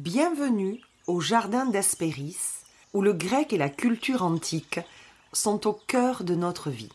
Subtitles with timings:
[0.00, 2.36] Bienvenue au jardin d'Hespéris,
[2.94, 4.78] où le grec et la culture antique
[5.32, 6.92] sont au cœur de notre vie.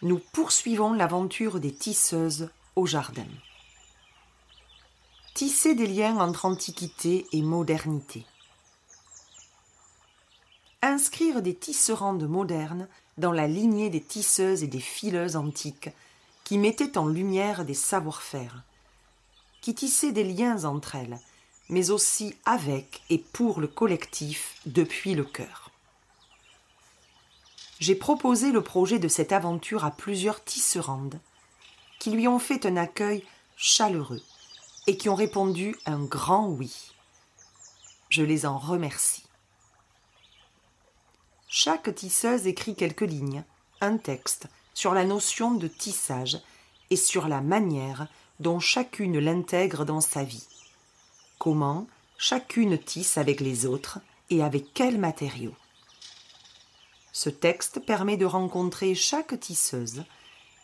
[0.00, 3.26] Nous poursuivons l'aventure des tisseuses au jardin.
[5.34, 8.24] Tisser des liens entre antiquité et modernité.
[10.80, 15.90] Inscrire des tisserandes modernes dans la lignée des tisseuses et des fileuses antiques
[16.42, 18.62] qui mettaient en lumière des savoir-faire,
[19.60, 21.20] qui tissaient des liens entre elles,
[21.68, 25.70] mais aussi avec et pour le collectif depuis le cœur.
[27.80, 31.18] J'ai proposé le projet de cette aventure à plusieurs tisserandes
[31.98, 33.24] qui lui ont fait un accueil
[33.56, 34.22] chaleureux
[34.86, 36.92] et qui ont répondu un grand oui.
[38.08, 39.24] Je les en remercie.
[41.48, 43.44] Chaque tisseuse écrit quelques lignes,
[43.80, 46.40] un texte sur la notion de tissage
[46.90, 48.06] et sur la manière
[48.40, 50.46] dont chacune l'intègre dans sa vie
[51.42, 53.98] comment chacune tisse avec les autres
[54.30, 55.56] et avec quels matériaux.
[57.10, 60.04] Ce texte permet de rencontrer chaque tisseuse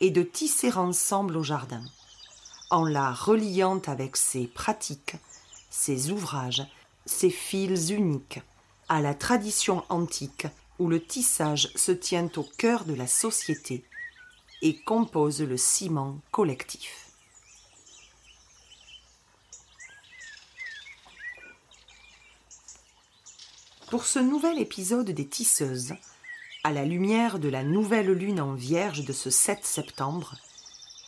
[0.00, 1.82] et de tisser ensemble au jardin,
[2.70, 5.16] en la reliant avec ses pratiques,
[5.68, 6.64] ses ouvrages,
[7.06, 8.40] ses fils uniques,
[8.88, 10.46] à la tradition antique
[10.78, 13.82] où le tissage se tient au cœur de la société
[14.62, 17.07] et compose le ciment collectif.
[23.90, 25.94] Pour ce nouvel épisode des Tisseuses,
[26.62, 30.34] à la lumière de la nouvelle lune en vierge de ce 7 septembre,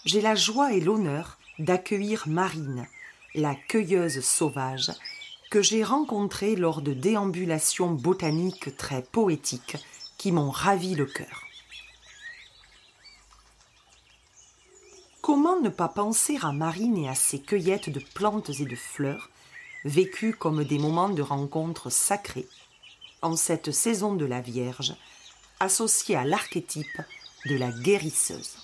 [0.07, 2.87] j'ai la joie et l'honneur d'accueillir Marine,
[3.35, 4.93] la cueilleuse sauvage,
[5.51, 9.77] que j'ai rencontrée lors de déambulations botaniques très poétiques
[10.17, 11.45] qui m'ont ravi le cœur.
[15.21, 19.29] Comment ne pas penser à Marine et à ses cueillettes de plantes et de fleurs,
[19.85, 22.49] vécues comme des moments de rencontre sacrés
[23.23, 24.95] en cette saison de la Vierge,
[25.59, 27.01] associée à l'archétype
[27.47, 28.57] de la guérisseuse.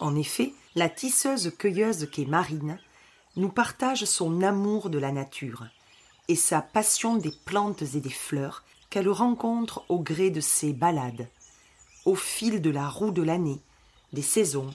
[0.00, 2.78] En effet, la tisseuse cueilleuse qu'est Marine
[3.36, 5.66] nous partage son amour de la nature
[6.28, 11.28] et sa passion des plantes et des fleurs qu'elle rencontre au gré de ses balades,
[12.04, 13.60] au fil de la roue de l'année,
[14.12, 14.74] des saisons,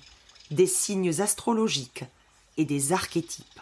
[0.49, 2.05] des signes astrologiques
[2.57, 3.59] et des archétypes.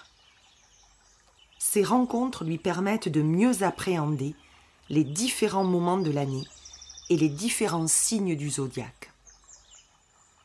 [1.67, 4.35] Ces rencontres lui permettent de mieux appréhender
[4.89, 6.45] les différents moments de l'année
[7.09, 9.11] et les différents signes du zodiaque,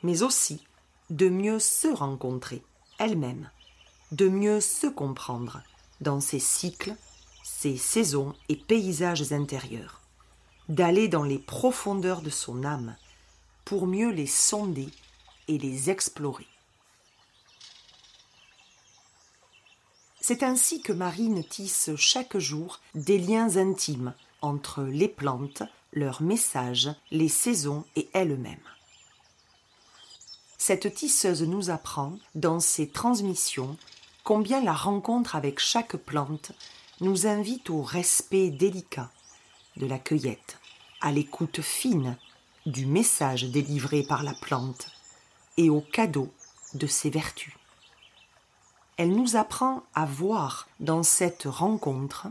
[0.02, 0.64] mais aussi
[1.10, 2.62] de mieux se rencontrer
[2.98, 3.50] elle-même,
[4.12, 5.62] de mieux se comprendre
[6.00, 6.96] dans ses cycles,
[7.44, 10.00] ses saisons et paysages intérieurs,
[10.70, 12.96] d'aller dans les profondeurs de son âme
[13.66, 14.88] pour mieux les sonder
[15.48, 16.49] et les explorer.
[20.20, 26.90] C'est ainsi que Marine tisse chaque jour des liens intimes entre les plantes, leurs messages,
[27.10, 28.58] les saisons et elle-même.
[30.58, 33.78] Cette tisseuse nous apprend, dans ses transmissions,
[34.22, 36.52] combien la rencontre avec chaque plante
[37.00, 39.10] nous invite au respect délicat
[39.78, 40.58] de la cueillette,
[41.00, 42.18] à l'écoute fine
[42.66, 44.88] du message délivré par la plante
[45.56, 46.30] et au cadeau
[46.74, 47.54] de ses vertus
[49.00, 52.26] elle nous apprend à voir dans cette rencontre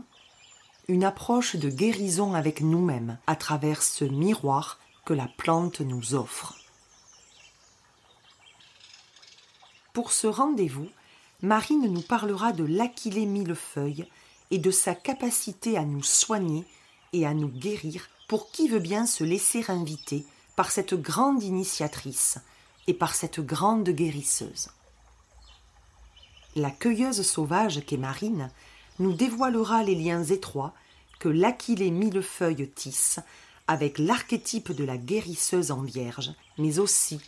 [0.86, 6.54] une approche de guérison avec nous-mêmes à travers ce miroir que la plante nous offre.
[9.92, 10.86] Pour ce rendez-vous,
[11.42, 14.06] Marine nous parlera de l'aquilée millefeuille
[14.52, 16.64] et de sa capacité à nous soigner
[17.12, 22.38] et à nous guérir pour qui veut bien se laisser inviter par cette grande initiatrice
[22.86, 24.70] et par cette grande guérisseuse
[26.56, 28.50] la cueilleuse sauvage qu'est Marine
[28.98, 30.74] nous dévoilera les liens étroits
[31.18, 33.20] que l'Aquilée millefeuille tisse
[33.66, 37.20] avec l'archétype de la guérisseuse en vierge, mais aussi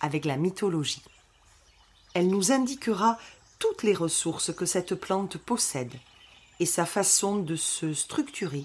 [0.00, 1.02] avec la mythologie.
[2.14, 3.18] Elle nous indiquera
[3.58, 5.94] toutes les ressources que cette plante possède
[6.58, 8.64] et sa façon de se structurer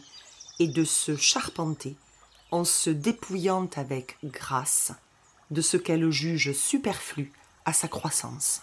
[0.59, 1.95] et de se charpenter
[2.51, 4.93] en se dépouillant avec grâce
[5.51, 7.33] de ce qu'elle juge superflu
[7.65, 8.61] à sa croissance.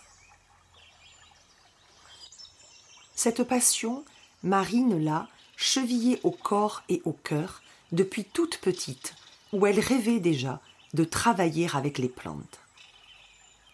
[3.15, 4.05] Cette passion,
[4.43, 7.63] Marine l'a chevillée au corps et au cœur
[7.93, 9.15] depuis toute petite,
[9.53, 10.61] où elle rêvait déjà
[10.95, 12.61] de travailler avec les plantes.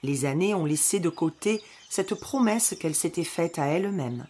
[0.02, 4.26] Les années ont laissé de côté cette promesse qu'elle s'était faite à elle-même,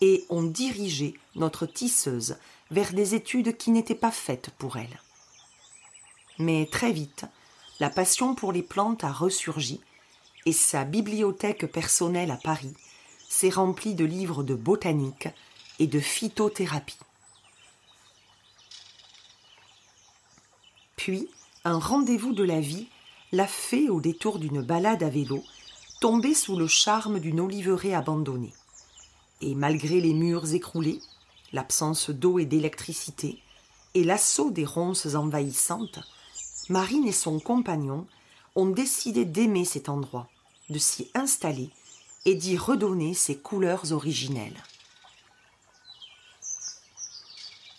[0.00, 2.36] et ont dirigé notre tisseuse
[2.70, 5.00] vers des études qui n'étaient pas faites pour elle.
[6.38, 7.26] Mais très vite,
[7.80, 9.80] la passion pour les plantes a ressurgi,
[10.46, 12.74] et sa bibliothèque personnelle à Paris
[13.30, 15.28] c'est rempli de livres de botanique
[15.78, 16.98] et de phytothérapie.
[20.96, 21.28] Puis,
[21.64, 22.88] un rendez-vous de la vie
[23.32, 25.44] l'a fait au détour d'une balade à vélo,
[26.00, 28.52] tomber sous le charme d'une oliveraie abandonnée.
[29.40, 31.00] Et malgré les murs écroulés,
[31.52, 33.38] l'absence d'eau et d'électricité,
[33.94, 36.00] et l'assaut des ronces envahissantes,
[36.68, 38.06] Marine et son compagnon
[38.56, 40.28] ont décidé d'aimer cet endroit,
[40.68, 41.70] de s'y installer
[42.26, 44.62] et d'y redonner ses couleurs originelles.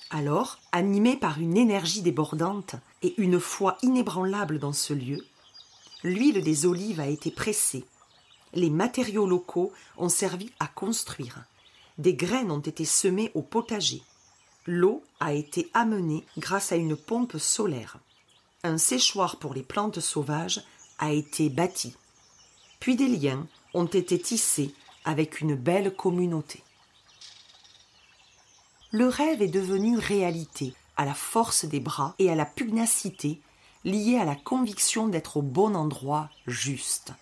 [0.09, 5.25] Alors, animé par une énergie débordante et une foi inébranlable dans ce lieu,
[6.03, 7.85] l'huile des olives a été pressée,
[8.53, 11.45] les matériaux locaux ont servi à construire,
[11.97, 14.01] des graines ont été semées au potager,
[14.65, 17.97] l'eau a été amenée grâce à une pompe solaire,
[18.63, 20.61] un séchoir pour les plantes sauvages
[20.99, 21.95] a été bâti,
[22.79, 24.73] puis des liens ont été tissés
[25.05, 26.63] avec une belle communauté.
[28.91, 33.39] Le rêve est devenu réalité à la force des bras et à la pugnacité
[33.85, 37.13] liée à la conviction d'être au bon endroit juste,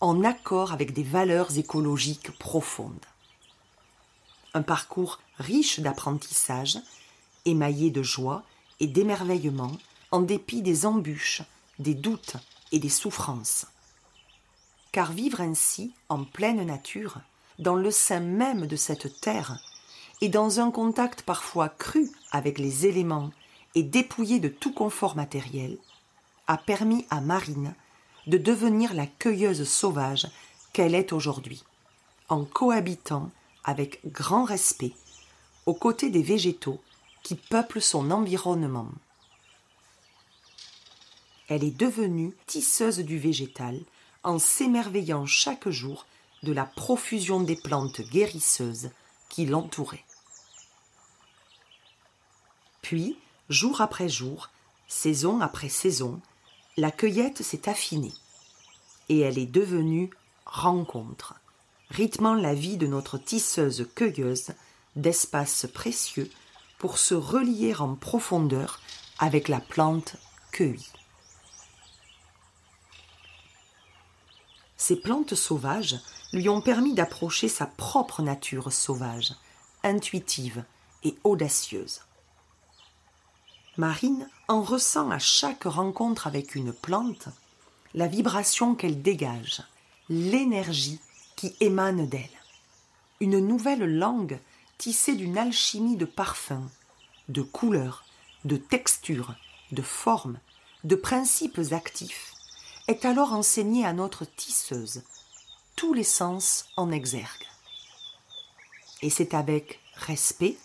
[0.00, 3.04] en accord avec des valeurs écologiques profondes.
[4.54, 6.78] Un parcours riche d'apprentissage,
[7.44, 8.42] émaillé de joie
[8.80, 9.72] et d'émerveillement,
[10.10, 11.42] en dépit des embûches,
[11.78, 12.36] des doutes
[12.72, 13.66] et des souffrances.
[14.92, 17.18] Car vivre ainsi, en pleine nature,
[17.58, 19.58] dans le sein même de cette terre,
[20.20, 23.30] et dans un contact parfois cru avec les éléments
[23.74, 25.78] et dépouillé de tout confort matériel,
[26.46, 27.74] a permis à Marine
[28.26, 30.26] de devenir la cueilleuse sauvage
[30.72, 31.62] qu'elle est aujourd'hui,
[32.28, 33.30] en cohabitant
[33.64, 34.92] avec grand respect
[35.66, 36.80] aux côtés des végétaux
[37.22, 38.88] qui peuplent son environnement.
[41.48, 43.80] Elle est devenue tisseuse du végétal
[44.22, 46.06] en s'émerveillant chaque jour
[46.42, 48.90] de la profusion des plantes guérisseuses
[49.28, 50.04] qui l'entouraient.
[52.82, 53.16] Puis,
[53.48, 54.50] jour après jour,
[54.88, 56.20] saison après saison,
[56.76, 58.12] la cueillette s'est affinée
[59.08, 60.10] et elle est devenue
[60.46, 61.34] rencontre,
[61.90, 64.52] rythmant la vie de notre tisseuse cueilleuse
[64.96, 66.30] d'espaces précieux
[66.78, 68.80] pour se relier en profondeur
[69.18, 70.16] avec la plante
[70.50, 70.99] cueillie.
[74.80, 76.00] Ces plantes sauvages
[76.32, 79.34] lui ont permis d'approcher sa propre nature sauvage,
[79.82, 80.64] intuitive
[81.04, 82.00] et audacieuse.
[83.76, 87.28] Marine en ressent à chaque rencontre avec une plante
[87.92, 89.62] la vibration qu'elle dégage,
[90.08, 90.98] l'énergie
[91.36, 92.40] qui émane d'elle.
[93.20, 94.40] Une nouvelle langue
[94.78, 96.70] tissée d'une alchimie de parfums,
[97.28, 98.06] de couleurs,
[98.46, 99.34] de textures,
[99.72, 100.38] de formes,
[100.84, 102.32] de principes actifs,
[102.90, 105.02] est alors enseignée à notre tisseuse,
[105.76, 107.46] tous les sens en exergue.
[109.00, 110.56] Et c'est avec respect,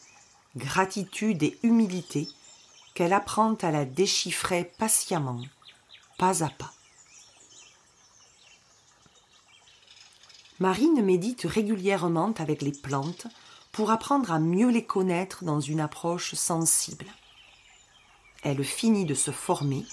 [0.57, 2.27] gratitude et humilité
[2.95, 5.39] qu'elle apprend à la déchiffrer patiemment,
[6.17, 6.73] pas à pas.
[10.59, 13.27] Marine médite régulièrement avec les plantes
[13.71, 17.05] pour apprendre à mieux les connaître dans une approche sensible.
[18.41, 19.85] Elle finit de se former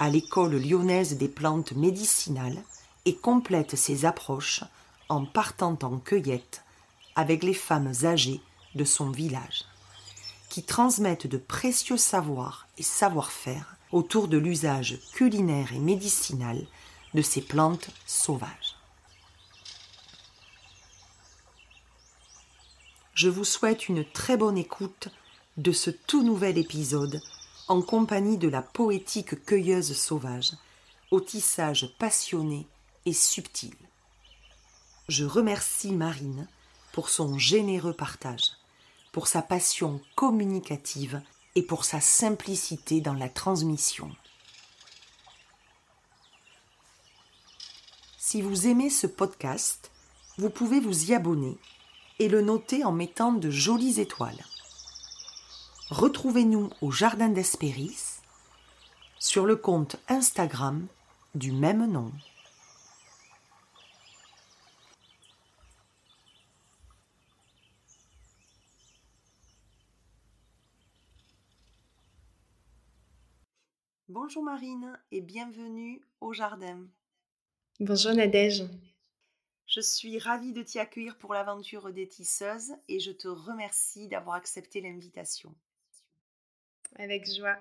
[0.00, 2.60] à l'école lyonnaise des plantes médicinales
[3.04, 4.64] et complète ses approches
[5.10, 6.64] en partant en cueillette
[7.16, 8.40] avec les femmes âgées
[8.74, 9.66] de son village
[10.48, 16.66] qui transmettent de précieux savoirs et savoir-faire autour de l'usage culinaire et médicinal
[17.12, 18.76] de ces plantes sauvages.
[23.12, 25.08] Je vous souhaite une très bonne écoute
[25.58, 27.20] de ce tout nouvel épisode
[27.70, 30.52] en compagnie de la poétique cueilleuse sauvage,
[31.10, 32.66] au tissage passionné
[33.06, 33.74] et subtil.
[35.08, 36.46] Je remercie Marine
[36.92, 38.50] pour son généreux partage
[39.12, 41.22] pour sa passion communicative
[41.54, 44.10] et pour sa simplicité dans la transmission.
[48.18, 49.90] Si vous aimez ce podcast,
[50.38, 51.56] vous pouvez vous y abonner
[52.18, 54.44] et le noter en mettant de jolies étoiles.
[55.90, 58.20] Retrouvez-nous au Jardin d'Espéris
[59.18, 60.86] sur le compte Instagram
[61.34, 62.12] du même nom.
[74.08, 76.86] Bonjour Marine et bienvenue au jardin.
[77.80, 78.62] Bonjour Nadège.
[79.66, 84.36] Je suis ravie de t'y accueillir pour l'aventure des tisseuses et je te remercie d'avoir
[84.36, 85.52] accepté l'invitation.
[86.96, 87.58] Avec joie.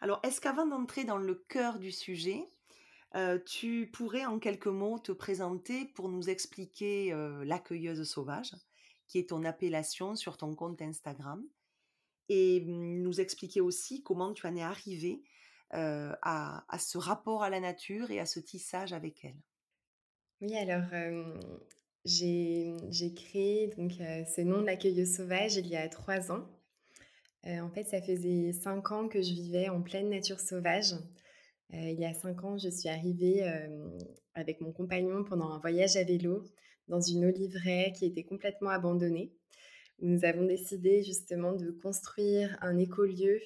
[0.00, 2.44] Alors, est-ce qu'avant d'entrer dans le cœur du sujet,
[3.46, 7.12] tu pourrais en quelques mots te présenter pour nous expliquer
[7.44, 8.54] l'accueilleuse sauvage,
[9.08, 11.42] qui est ton appellation sur ton compte Instagram,
[12.28, 15.22] et mmh, nous expliquer aussi comment tu en es arrivé
[15.70, 19.40] à, ce rapport à la nature et à ce tissage avec elle?
[20.40, 20.84] Oui, alors
[22.04, 26.46] j'ai créé donc, ce nom de l'accueilleuse sauvage il y a trois ans.
[27.44, 30.94] En fait, ça faisait cinq ans que je vivais en pleine nature sauvage.
[31.72, 33.42] il y a cinq ans, je suis arrivée
[34.34, 36.44] avec mon compagnon pendant un voyage à vélo
[36.88, 39.32] dans une oliveraie qui était complètement abandonnée
[40.00, 43.40] nous avons décidé justement de construire un écolieu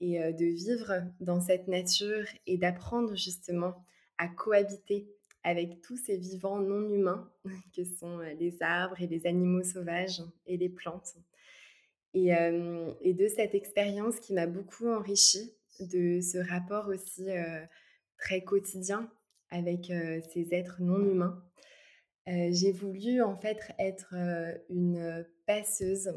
[0.00, 3.84] et de vivre dans cette nature et d'apprendre justement
[4.16, 5.08] à cohabiter
[5.42, 7.28] avec tous ces vivants non humains
[7.76, 11.16] que sont les arbres et les animaux sauvages et les plantes.
[12.14, 17.26] Et, de cette expérience qui m'a beaucoup enrichie, de ce rapport aussi
[18.18, 19.10] très quotidien
[19.50, 19.92] avec
[20.32, 21.42] ces êtres non humains,
[22.26, 24.14] j'ai voulu en fait être
[24.68, 26.12] une passeuse,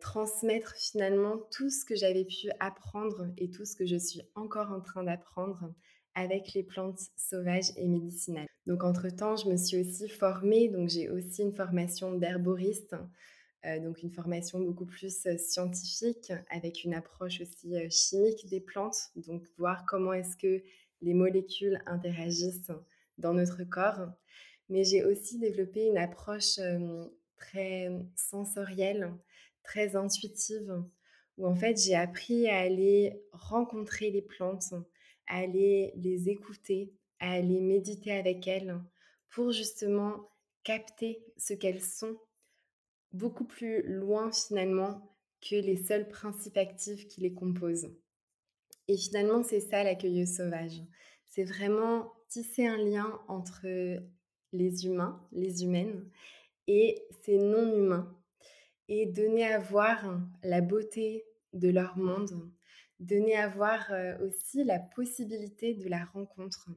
[0.00, 4.72] transmettre finalement tout ce que j'avais pu apprendre et tout ce que je suis encore
[4.72, 5.72] en train d'apprendre
[6.14, 8.48] avec les plantes sauvages et médicinales.
[8.66, 12.96] Donc entre-temps, je me suis aussi formée, donc j'ai aussi une formation d'herboriste,
[13.82, 19.84] donc une formation beaucoup plus scientifique avec une approche aussi chimique des plantes, donc voir
[19.86, 20.62] comment est-ce que
[21.02, 22.70] les molécules interagissent
[23.18, 24.08] dans notre corps.
[24.68, 26.58] Mais j'ai aussi développé une approche
[27.36, 29.12] très sensorielle,
[29.62, 30.82] très intuitive,
[31.36, 34.74] où en fait j'ai appris à aller rencontrer les plantes,
[35.26, 38.80] à aller les écouter, à aller méditer avec elles,
[39.30, 40.30] pour justement
[40.62, 42.16] capter ce qu'elles sont
[43.16, 47.90] beaucoup plus loin finalement que les seuls principes actifs qui les composent.
[48.88, 50.82] Et finalement, c'est ça l'accueilleuse sauvage.
[51.26, 53.66] C'est vraiment tisser un lien entre
[54.52, 56.08] les humains, les humaines,
[56.66, 58.16] et ces non-humains,
[58.88, 62.50] et donner à voir la beauté de leur monde,
[63.00, 66.70] donner à voir euh, aussi la possibilité de la rencontre.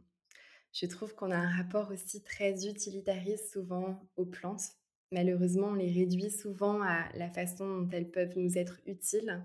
[0.74, 4.79] Je trouve qu'on a un rapport aussi très utilitariste souvent aux plantes.
[5.12, 9.44] Malheureusement, on les réduit souvent à la façon dont elles peuvent nous être utiles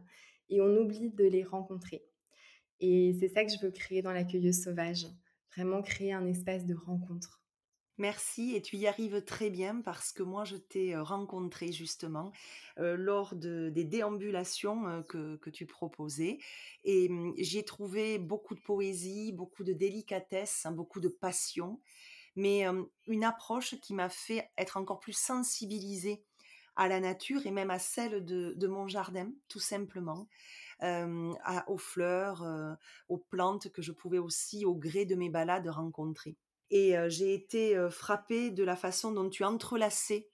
[0.51, 2.05] et on oublie de les rencontrer.
[2.81, 5.07] Et c'est ça que je veux créer dans l'accueilleuse sauvage,
[5.57, 7.41] vraiment créer un espace de rencontre.
[7.97, 12.33] Merci et tu y arrives très bien parce que moi je t'ai rencontré justement
[12.77, 16.39] lors de, des déambulations que, que, tu proposais
[16.83, 21.81] et mmh, j'ai trouvé beaucoup de poésie, beaucoup de délicatesse, hein, beaucoup de passion,
[22.37, 22.65] mais
[23.07, 26.25] une approche qui m'a fait être encore plus sensibilisée
[26.77, 30.29] à la nature et même à celle de, mon jardin tout simplement.
[30.83, 32.45] aux fleurs,
[33.09, 36.37] aux plantes que je pouvais aussi au gré de mes balades rencontrer.
[36.71, 40.29] Et j'ai été frappée de la façon dont tu entrelaçais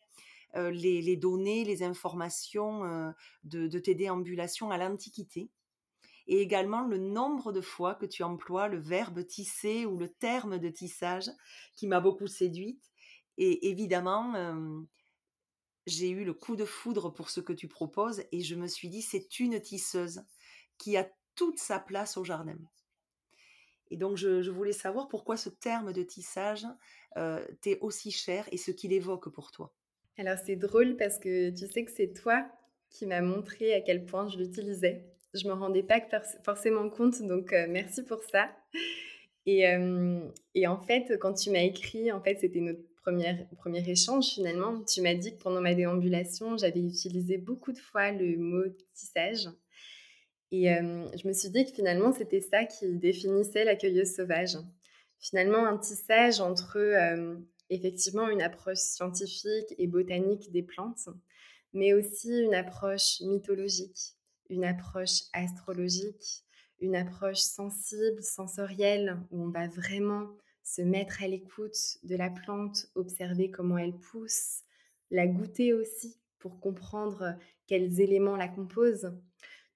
[0.54, 3.12] les, données, les informations
[3.44, 5.50] de, tes déambulations à l'Antiquité.
[6.26, 10.58] Et également le nombre de fois que tu emploies le verbe tisser ou le terme
[10.58, 11.30] de tissage
[11.74, 12.90] qui m'a beaucoup séduite.
[13.36, 14.34] Et évidemment,
[15.86, 18.88] j'ai eu le coup de foudre pour ce que tu proposes et je me suis
[18.88, 20.22] dit, c'est une tisseuse
[20.78, 22.58] qui a toute sa place au jardin.
[23.90, 26.66] Et donc, je, voulais savoir pourquoi ce terme de tissage
[27.60, 29.74] t'est aussi cher et ce qu'il évoque pour toi.
[30.18, 32.46] Alors, c'est drôle parce que tu sais que c'est toi
[32.90, 35.09] qui m'as montré à quel point je l'utilisais.
[35.34, 36.00] Je me rendais pas
[36.44, 38.50] forcément compte, donc euh, merci pour ça.
[39.46, 40.20] Et, euh,
[40.54, 44.82] et, en fait, quand tu m'as écrit, en fait, c'était notre première, premier échange finalement.
[44.84, 49.48] Tu m'as dit que pendant ma déambulation, j'avais utilisé beaucoup de fois le mot tissage.
[50.52, 54.58] Et je me suis dit que finalement, c'était ça qui définissait l'accueilleuse sauvage.
[55.20, 56.76] Finalement, un tissage entre
[57.70, 61.08] effectivement une approche scientifique et botanique des plantes,
[61.72, 64.16] mais aussi une approche mythologique,
[64.50, 66.44] une approche astrologique,
[66.80, 70.28] une approche sensible, sensorielle, où on va vraiment
[70.62, 74.62] se mettre à l'écoute de la plante, observer comment elle pousse,
[75.10, 79.12] la goûter aussi pour comprendre quels éléments la composent.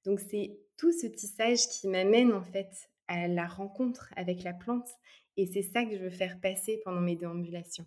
[0.04, 4.88] Donc c'est tout ce tissage qui m'amène en fait à la rencontre avec la plante
[5.36, 7.86] et c'est ça que je veux faire passer pendant mes déambulations.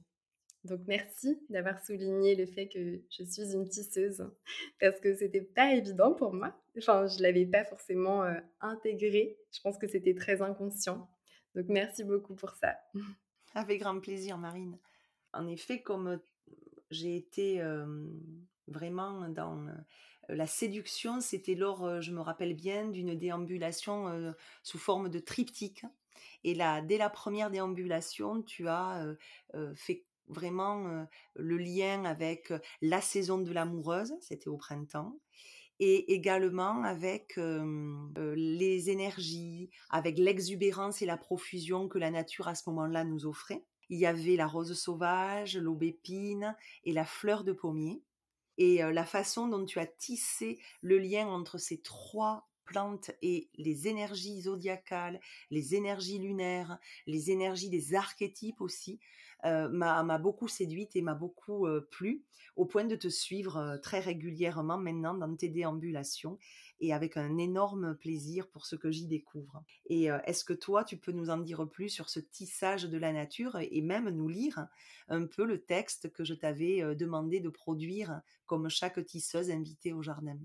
[0.67, 4.29] Donc merci d'avoir souligné le fait que je suis une tisseuse
[4.79, 6.53] parce que c'était pas évident pour moi.
[6.77, 9.38] Enfin, je l'avais pas forcément euh, intégré.
[9.51, 11.09] Je pense que c'était très inconscient.
[11.55, 12.77] Donc merci beaucoup pour ça.
[13.55, 14.77] Avec grand plaisir, Marine.
[15.33, 16.19] En effet, comme
[16.91, 17.62] j'ai été
[18.67, 19.65] vraiment dans
[20.29, 24.33] la séduction, c'était lors, je me rappelle bien, d'une déambulation
[24.63, 25.86] sous forme de triptyque
[26.43, 29.15] Et là, dès la première déambulation, tu as
[29.75, 35.17] fait vraiment le lien avec la saison de l'amoureuse, c'était au printemps,
[35.79, 37.39] et également avec
[38.15, 43.63] les énergies, avec l'exubérance et la profusion que la nature à ce moment-là nous offrait.
[43.89, 48.01] Il y avait la rose sauvage, l'aubépine et la fleur de pommier.
[48.57, 53.88] Et la façon dont tu as tissé le lien entre ces trois plantes et les
[53.88, 55.19] énergies zodiacales,
[55.50, 59.00] les énergies lunaires, les énergies des archétypes aussi,
[59.43, 62.24] m'a beaucoup séduite et m'a beaucoup plu,
[62.55, 66.39] au point de te suivre très régulièrement maintenant dans tes déambulations
[66.79, 69.63] et avec un énorme plaisir pour ce que j'y découvre.
[69.86, 73.13] Et est-ce que toi, tu peux nous en dire plus sur ce tissage de la
[73.13, 74.67] nature et même nous lire
[75.07, 80.01] un peu le texte que je t'avais demandé de produire comme chaque tisseuse invitée au
[80.01, 80.39] jardin?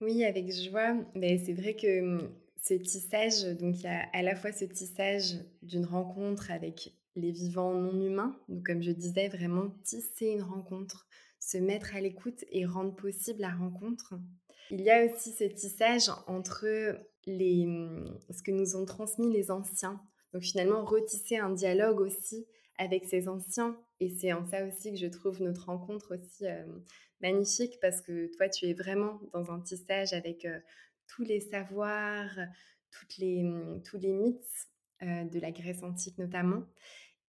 [0.00, 0.96] Oui, avec joie.
[1.14, 2.30] Mais c'est vrai que mmh,
[2.62, 7.32] ce tissage, donc il y a à la fois ce tissage d'une rencontre avec les
[7.32, 11.08] vivants non humains, donc comme je disais, vraiment tisser une rencontre,
[11.40, 14.14] se mettre à l'écoute et rendre possible la rencontre.
[14.70, 16.66] Il y a aussi ce tissage entre
[17.26, 20.00] les, mmh, ce que nous ont transmis les anciens.
[20.32, 23.76] Donc finalement, retisser un dialogue aussi avec ces anciens.
[23.98, 26.46] Et c'est en ça aussi que je trouve notre rencontre aussi
[27.20, 30.46] magnifique parce que toi, tu es vraiment dans un tissage avec
[31.06, 32.36] tous les savoirs,
[33.20, 34.68] mmh, tous les mythes
[35.00, 36.64] de la Grèce antique notamment.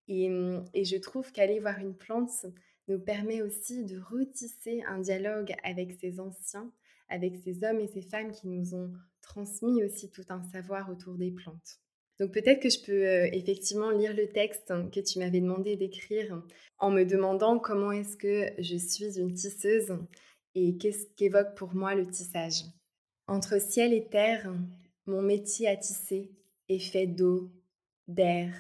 [0.08, 2.46] Mmh, et, je trouve qu'aller voir une plante
[2.88, 6.72] nous permet aussi de retisser un dialogue avec ces anciens,
[7.08, 8.92] avec ces hommes et ces femmes qui nous ont
[9.22, 11.80] transmis aussi tout un savoir autour des plantes.
[12.20, 16.44] Donc peut-être que je peux euh, effectivement lire le texte que tu m'avais demandé d'écrire
[16.78, 19.98] en me demandant comment est-ce que je suis une tisseuse
[20.56, 22.64] et qu'est-ce qu'évoque pour moi le tissage.
[23.28, 24.54] Entre ciel et terre,
[25.06, 26.32] mon métier à tisser
[26.68, 27.52] est fait d'eau,
[28.08, 28.54] d'air,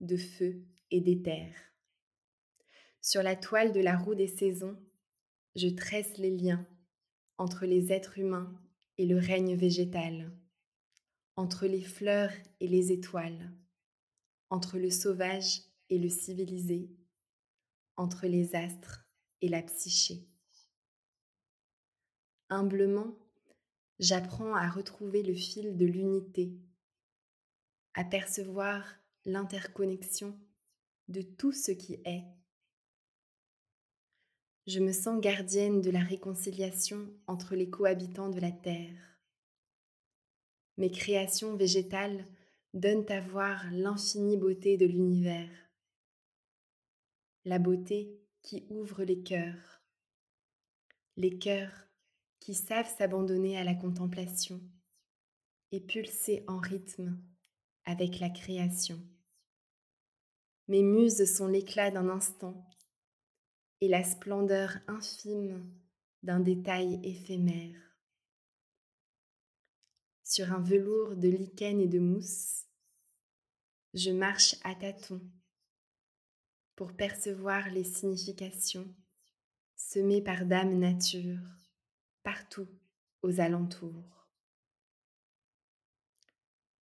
[0.00, 1.52] de feu, et d'éther.
[3.00, 4.76] Sur la toile de la roue des saisons,
[5.56, 6.66] je tresse les liens
[7.36, 8.52] entre les êtres humains
[8.96, 10.30] et le règne végétal,
[11.36, 13.52] entre les fleurs et les étoiles,
[14.50, 16.90] entre le sauvage et le civilisé,
[17.96, 19.06] entre les astres
[19.40, 20.28] et la psyché.
[22.50, 23.18] Humblement,
[23.98, 26.52] j'apprends à retrouver le fil de l'unité,
[27.94, 28.84] à percevoir
[29.24, 30.38] l'interconnexion
[31.08, 32.24] de tout ce qui est.
[34.66, 39.13] Je me sens gardienne de la réconciliation entre les cohabitants de la Terre.
[40.76, 42.26] Mes créations végétales
[42.72, 45.50] donnent à voir l'infinie beauté de l'univers,
[47.44, 49.82] la beauté qui ouvre les cœurs,
[51.16, 51.86] les cœurs
[52.40, 54.60] qui savent s'abandonner à la contemplation
[55.70, 57.18] et pulser en rythme
[57.84, 59.00] avec la création.
[60.68, 62.68] Mes muses sont l'éclat d'un instant
[63.80, 65.70] et la splendeur infime
[66.22, 67.93] d'un détail éphémère.
[70.34, 72.64] Sur un velours de lichen et de mousse,
[73.92, 75.20] je marche à tâtons
[76.74, 78.92] pour percevoir les significations
[79.76, 81.38] semées par Dame Nature
[82.24, 82.66] partout
[83.22, 84.28] aux alentours.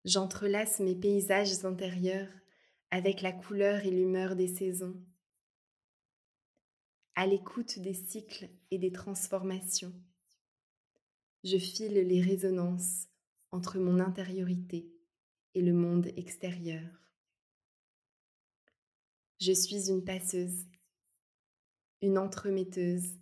[0.05, 2.29] J'entrelace mes paysages intérieurs
[2.91, 5.03] avec la couleur et l'humeur des saisons,
[7.15, 9.95] à l'écoute des cycles et des transformations.
[11.43, 13.08] Je file les résonances
[13.51, 14.91] entre mon intériorité
[15.53, 16.89] et le monde extérieur.
[19.39, 20.65] Je suis une passeuse,
[22.01, 23.17] une entremetteuse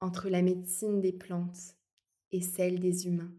[0.00, 1.76] entre la médecine des plantes
[2.32, 3.32] et celle des humains.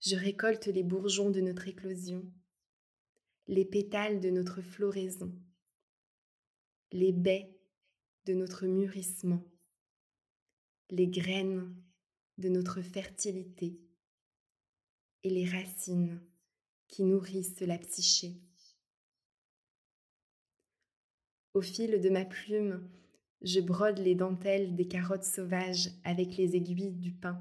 [0.00, 2.30] Je récolte les bourgeons de notre éclosion
[3.48, 5.34] les pétales de notre floraison,
[6.92, 7.58] les baies
[8.26, 9.42] de notre mûrissement,
[10.90, 11.74] les graines
[12.38, 13.80] de notre fertilité
[15.24, 16.20] et les racines
[16.86, 18.40] qui nourrissent la psyché.
[21.54, 22.88] Au fil de ma plume,
[23.42, 27.40] je brode les dentelles des carottes sauvages avec les aiguilles du pain.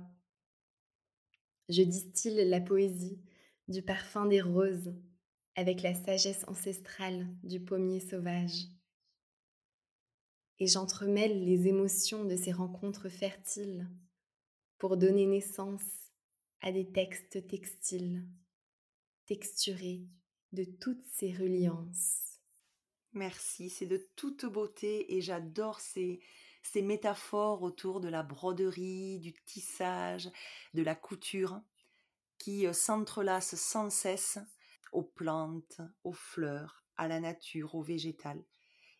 [1.69, 3.21] Je distille la poésie
[3.67, 4.93] du parfum des roses
[5.55, 8.67] avec la sagesse ancestrale du pommier sauvage.
[10.59, 13.87] Et j'entremêle les émotions de ces rencontres fertiles
[14.77, 16.11] pour donner naissance
[16.61, 18.27] à des textes textiles,
[19.25, 20.07] texturés
[20.51, 22.39] de toutes ces reliances.
[23.13, 26.19] Merci, c'est de toute beauté et j'adore ces,
[26.61, 30.29] ces métaphores autour de la broderie, du tissage,
[30.73, 31.61] de la couture
[32.37, 34.39] qui euh, s'entrelacent sans cesse
[34.91, 38.43] aux plantes, aux fleurs, à la nature, au végétal.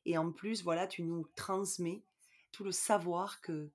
[0.06, 2.04] Et en plus, voilà, tu nous transmets
[2.52, 3.70] tout le savoir que,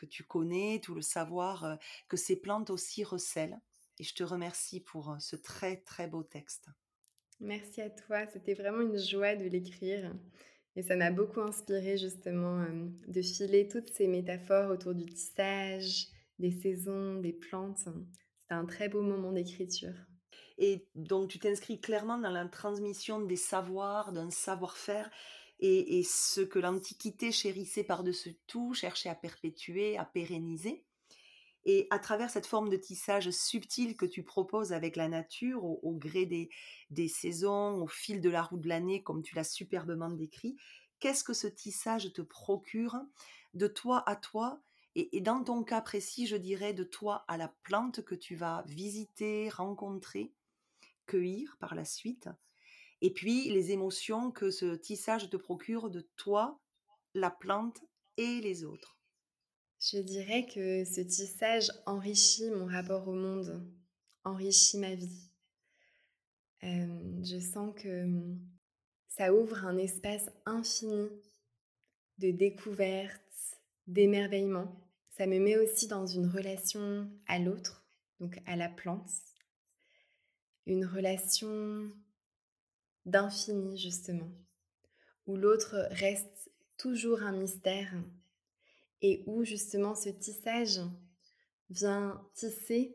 [0.00, 1.76] que tu connais, tout le savoir euh,
[2.08, 3.60] que ces plantes aussi recèlent.
[3.98, 6.68] Et je te remercie pour euh, ce très très beau texte.
[7.38, 10.12] Merci à toi, c'était vraiment une joie de l'écrire.
[10.76, 16.06] Et ça m'a beaucoup inspiré justement euh, de filer toutes ces métaphores autour du tissage,
[16.38, 17.88] des saisons, des plantes.
[18.38, 19.94] C'était un très beau moment d'écriture.
[20.58, 25.10] Et donc tu t'inscris clairement dans la transmission des savoirs, d'un savoir-faire
[25.60, 30.84] et, ce que l'Antiquité chérissait par-dessus tout, cherchait à perpétuer, à pérenniser.
[31.66, 35.94] Et à travers cette forme de tissage subtil que tu proposes avec la nature, au,
[35.94, 36.48] gré des,
[36.88, 40.56] des, saisons, au fil de la roue de l'année, comme tu l'as superbement décrit,
[40.98, 42.96] qu'est-ce que ce tissage te procure
[43.52, 44.62] de toi à toi
[44.94, 48.34] et, et, dans ton cas précis, je dirais de toi à la plante que tu
[48.34, 50.32] vas visiter, rencontrer,
[51.06, 52.28] cueillir par la suite?
[53.00, 56.60] Et puis les émotions que ce tissage te procure de toi,
[57.14, 57.80] la plante
[58.16, 58.98] et les autres.
[59.80, 63.66] Je dirais que ce tissage enrichit mon rapport au monde,
[64.24, 65.30] enrichit ma vie.
[66.62, 68.38] je sens que mmh,
[69.08, 71.08] ça ouvre un espace infini
[72.18, 73.20] de découverte,
[73.86, 74.78] d'émerveillement.
[75.08, 77.86] Ça me met aussi dans une relation à l'autre,
[78.20, 79.10] donc à la plante.
[80.66, 81.90] Une relation
[83.06, 84.30] d'infini, justement,
[85.26, 87.92] où l'autre reste toujours un mystère
[89.02, 90.80] et où justement ce tissage
[91.70, 92.94] vient tisser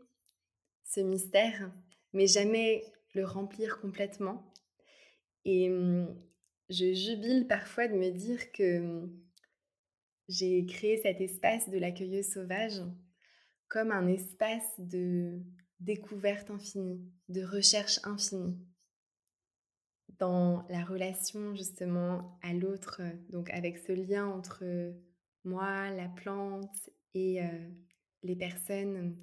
[0.83, 1.71] ce mystère,
[2.13, 4.53] mais jamais le remplir complètement.
[5.45, 6.15] Et hum,
[6.69, 9.21] je jubile parfois de me dire que hum,
[10.27, 12.81] j'ai créé cet espace de l'accueilleuse sauvage
[13.67, 15.39] comme un espace de
[15.79, 18.57] découverte infinie, de recherche infinie
[20.19, 24.63] dans la relation justement à l'autre, donc avec ce lien entre
[25.43, 27.41] moi, la plante et
[28.23, 29.17] les personnes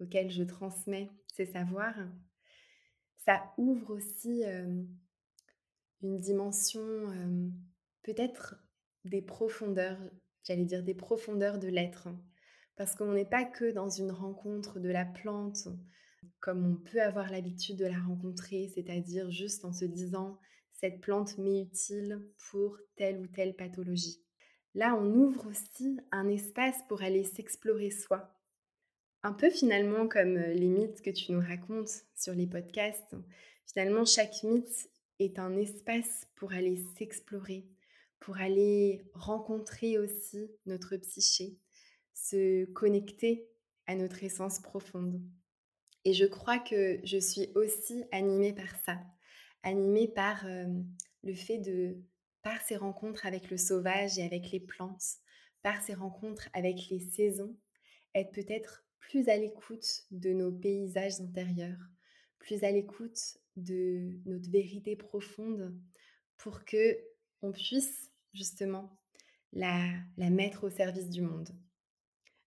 [0.00, 2.08] auxquelles je transmets ces savoirs,
[3.24, 4.42] ça ouvre aussi
[6.02, 6.80] une dimension
[8.02, 8.56] peut-être
[9.04, 9.98] des profondeurs,
[10.44, 12.08] j'allais dire des profondeurs de l'être.
[12.76, 15.68] Parce qu'on n'est pas que dans une rencontre de la plante
[16.40, 20.38] comme on peut avoir l'habitude de la rencontrer, c'est-à-dire juste en se disant
[20.72, 24.22] cette plante m'est utile pour telle ou telle pathologie.
[24.74, 28.32] Là, on ouvre aussi un espace pour aller s'explorer soi.
[29.24, 33.16] Un peu finalement comme euh, les mythes que tu nous racontes sur les podcasts.
[33.66, 37.66] Finalement, chaque mythe est un espace pour aller s'explorer,
[38.20, 41.58] pour aller rencontrer aussi notre psyché,
[42.14, 43.48] se connecter
[43.86, 45.20] à notre essence profonde.
[46.04, 48.98] Et je crois que je suis aussi animée par ça,
[49.62, 50.46] animée par
[51.22, 51.98] le fait de,
[52.42, 55.16] par ces rencontres avec le sauvage et avec les plantes,
[55.62, 57.56] par ces rencontres avec les saisons,
[58.14, 61.78] être peut-être plus à l'écoute de nos paysages intérieurs,
[62.38, 65.74] plus à l'écoute de notre vérité profonde
[66.36, 66.98] pour que
[67.42, 68.96] on puisse justement
[69.52, 71.48] la, la mettre au service du monde.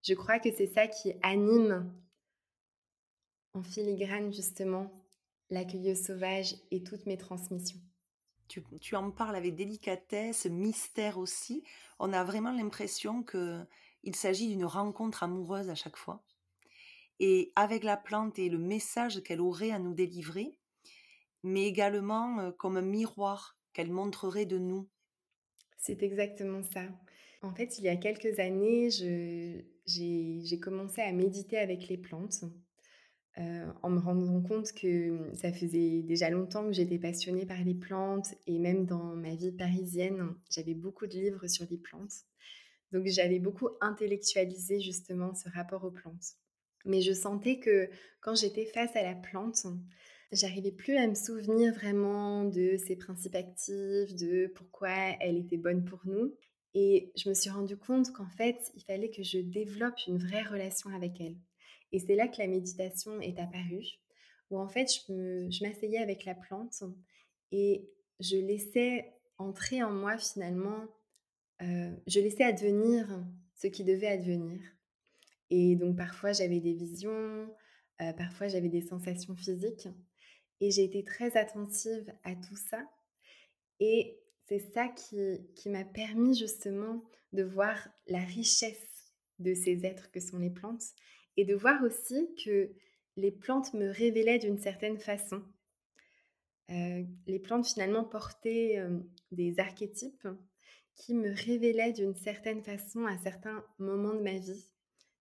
[0.03, 1.93] Je crois que c'est ça qui anime
[3.53, 4.91] en filigrane justement
[5.49, 7.79] l'accueilleuse sauvage et toutes mes transmissions.
[8.47, 11.63] Tu, tu, en parles avec délicatesse, mystère aussi.
[11.99, 13.65] On a vraiment l'impression que
[14.03, 16.23] il s'agit d'une rencontre amoureuse à chaque fois.
[17.19, 20.57] Et avec la plante et le message qu'elle aurait à nous délivrer,
[21.43, 24.89] mais également euh, comme un miroir qu'elle montrerait de nous.
[25.77, 26.83] C'est exactement ça.
[27.41, 32.43] En fait, il y a quelques années, j'ai commencé à méditer avec les plantes
[33.37, 37.73] en me rendant compte que mmh, ça faisait déjà longtemps que j'étais passionnée par les
[37.73, 42.25] plantes et même dans ma vie parisienne, j'avais beaucoup de livres sur les plantes.
[42.91, 46.35] Donc j'avais beaucoup intellectualisé justement ce rapport aux plantes.
[46.85, 47.89] Mais je sentais que
[48.21, 49.65] quand j'étais face à la plante,
[50.31, 55.85] j'arrivais plus à me souvenir vraiment de ses principes actifs, de pourquoi elle était bonne
[55.85, 56.35] pour nous.
[56.73, 60.43] Et je me suis rendu compte qu'en fait, il fallait que je développe une vraie
[60.43, 61.35] relation avec elle.
[61.91, 63.99] Et c'est là que la méditation est apparue,
[64.49, 66.83] où en fait, je m'asseyais avec la plante
[67.51, 70.85] et je laissais entrer en moi finalement,
[71.61, 73.23] euh, je laissais advenir
[73.55, 74.59] ce qui devait advenir.
[75.49, 77.47] Et donc parfois j'avais des visions,
[78.01, 79.87] euh, parfois j'avais des sensations physiques.
[80.59, 82.87] Et j'ai été très attentive à tout ça.
[83.79, 85.17] Et c'est ça qui,
[85.55, 90.83] qui m'a permis justement de voir la richesse de ces êtres que sont les plantes
[91.37, 92.71] et de voir aussi que
[93.17, 95.43] les plantes me révélaient d'une certaine façon.
[96.69, 98.81] les plantes finalement portaient
[99.31, 100.27] des archétypes
[100.95, 104.65] qui me révélaient d'une certaine façon à certains moments de ma vie,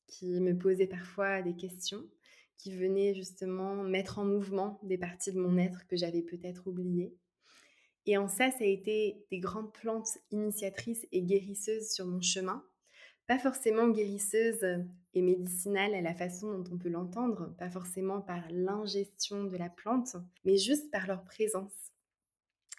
[0.07, 2.05] qui me posaient parfois des questions,
[2.59, 7.16] qui venaient justement mettre en mouvement des parties de mon être que j'avais peut-être oubliées.
[8.07, 12.64] Et en ça, ça a été des grandes plantes initiatrices et guérisseuses sur mon chemin.
[13.27, 14.64] Pas forcément guérisseuses
[15.14, 19.68] et médicinales à la façon dont on peut l'entendre, pas forcément par l'ingestion de la
[19.68, 21.73] plante, mais juste par leur présence.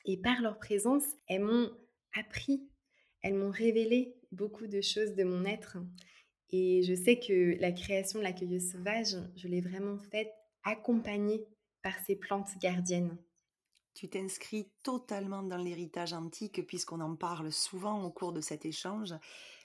[0.05, 1.69] Et par leur présence, elles m'ont
[2.13, 2.67] appris,
[3.21, 5.77] elles m'ont révélé beaucoup de choses de mon être.
[6.49, 10.31] Et je sais que la création de la cueilleuse sauvage, je l'ai vraiment faite
[10.63, 11.45] accompagnée
[11.81, 13.17] par ces plantes gardiennes.
[13.93, 19.13] Tu t'inscris totalement dans l'héritage antique puisqu'on en parle souvent au cours de cet échange,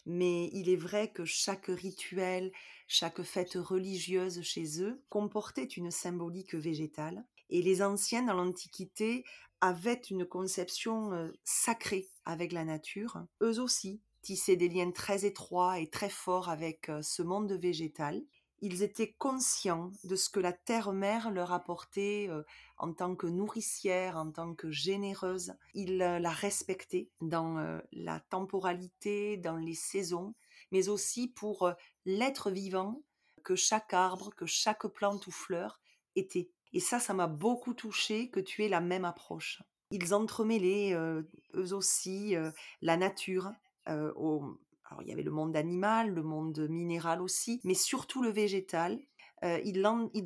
[0.06, 2.52] mais il est vrai que chaque rituel,
[2.88, 9.24] chaque fête religieuse chez eux comportait une symbolique végétale, et les anciens dans l'Antiquité
[9.60, 13.24] avaient une conception sacrée avec la nature.
[13.42, 18.22] Eux aussi tissaient des liens très étroits et très forts avec ce monde végétal,
[18.66, 22.42] ils étaient conscients de ce que la terre-mère leur apportait euh,
[22.78, 25.54] en tant que nourricière, en tant que généreuse.
[25.74, 30.34] Ils euh, la respectaient dans euh, la temporalité, dans les saisons,
[30.72, 31.72] mais aussi pour
[32.06, 33.02] l'être vivant
[33.44, 35.78] que chaque arbre, que chaque plante ou fleur
[36.16, 36.50] était.
[36.72, 39.62] Et ça, ça m'a beaucoup touché que tu aies la même approche.
[39.92, 42.34] Ils entremêlaient eux aussi
[42.82, 43.52] la nature
[43.88, 44.58] au,
[44.90, 49.00] alors il y avait le monde animal, le monde minéral aussi, mais surtout le végétal.
[49.44, 49.84] Euh, ils,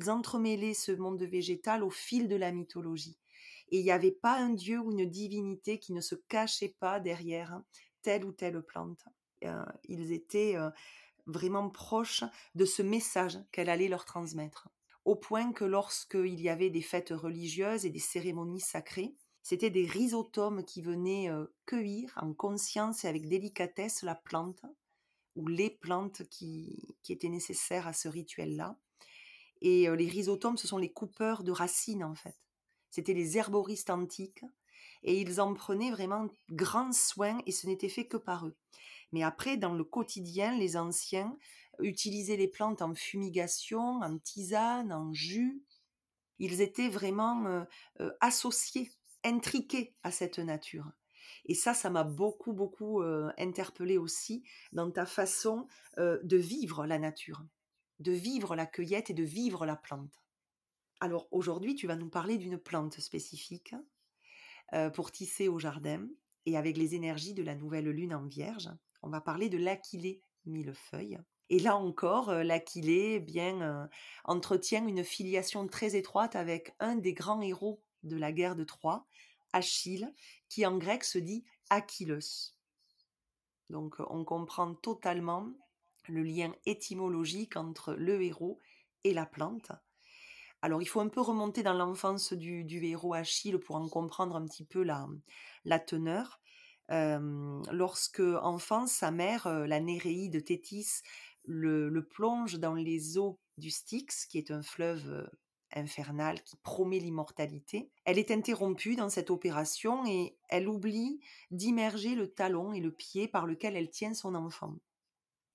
[0.09, 3.17] entremêlaient ce monde végétal au fil de la mythologie.
[3.69, 6.99] Et il n'y avait pas un dieu ou une divinité qui ne se cachait pas
[6.99, 7.61] derrière
[8.01, 9.03] telle ou telle plante.
[9.43, 10.69] Euh, ils étaient euh,
[11.25, 12.23] vraiment proches
[12.55, 14.69] de ce message qu'elle allait leur transmettre.
[15.03, 19.85] Au point que lorsqu'il y avait des fêtes religieuses et des cérémonies sacrées, c'était des
[19.85, 21.29] rhizotomes qui venaient
[21.65, 24.61] cueillir en conscience et avec délicatesse la plante
[25.35, 28.77] ou les plantes qui, étaient nécessaires à ce rituel-là.
[29.61, 32.37] Et les rhizotomes, ce sont les coupeurs de racines en fait.
[32.89, 34.43] C'était les herboristes antiques
[35.03, 38.55] et ils en prenaient vraiment grand soin et ce n'était fait que par eux.
[39.11, 41.37] Mais après, dans le quotidien, les anciens
[41.79, 45.63] utilisaient les plantes en fumigation, en tisane, en jus.
[46.39, 47.65] Ils étaient vraiment
[48.19, 48.91] associés
[49.23, 50.91] intriqué à cette nature.
[51.45, 56.99] Et ça, ça m'a beaucoup, beaucoup euh, interpellé aussi dans ta façon de vivre la
[56.99, 57.43] nature,
[57.99, 60.23] de vivre la cueillette et de vivre la plante.
[60.99, 63.75] Alors aujourd'hui, tu vas nous parler d'une plante spécifique
[64.93, 66.07] pour tisser au jardin
[66.45, 68.69] et avec les énergies de la nouvelle lune en vierge.
[69.01, 71.19] On va parler de l'aquilée millefeuille.
[71.49, 73.89] Et là encore, l'aquilée bien
[74.23, 79.05] entretient une filiation très étroite avec un des grands héros de la guerre de Troie,
[79.53, 80.13] Achille,
[80.49, 82.53] qui en grec se dit Achilles.
[83.69, 85.49] Donc on comprend totalement
[86.07, 88.59] le lien étymologique entre le héros
[89.03, 89.71] et la plante.
[90.61, 94.45] Alors il faut un peu remonter dans l'enfance du, héros Achille pour en comprendre un
[94.45, 96.39] petit peu la, teneur.
[96.89, 101.01] lorsque enfant, sa mère, la Néréide Thétis,
[101.45, 105.27] le, le, plonge dans les eaux du Styx, qui est un fleuve
[105.73, 107.89] infernale qui promet l'immortalité.
[108.05, 111.19] Elle est interrompue dans cette opération et elle oublie
[111.51, 114.75] d'immerger le talon et le pied par lequel elle tient son enfant.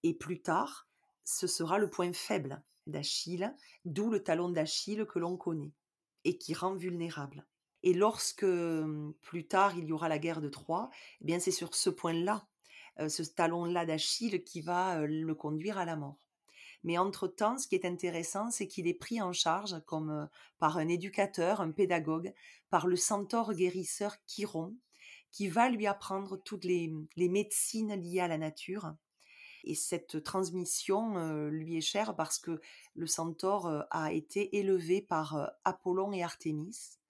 [0.02, 0.88] Et plus tard,
[1.24, 5.72] ce sera le point faible d'Achille, d'où le talon d'Achille que l'on connaît
[6.24, 7.46] et qui rend vulnérable.
[7.82, 11.50] Et lorsque hum, plus tard il y aura la guerre de Troie, eh bien c'est
[11.50, 12.46] sur ce point-là,
[13.00, 16.25] euh, ce talon-là d'Achille qui va euh, le conduire à la mort.
[16.86, 20.26] Mais entre-temps, ce qui est intéressant, c'est qu'il est pris en charge comme euh,
[20.60, 22.32] par un éducateur, un pédagogue,
[22.70, 24.72] par le centaure guérisseur Chiron,
[25.32, 28.94] qui va lui apprendre toutes les, médecines liées à la nature.
[29.64, 32.60] Et cette transmission euh, lui est chère parce que
[32.94, 37.00] le centaure euh, a été élevé par Apollon et Artémis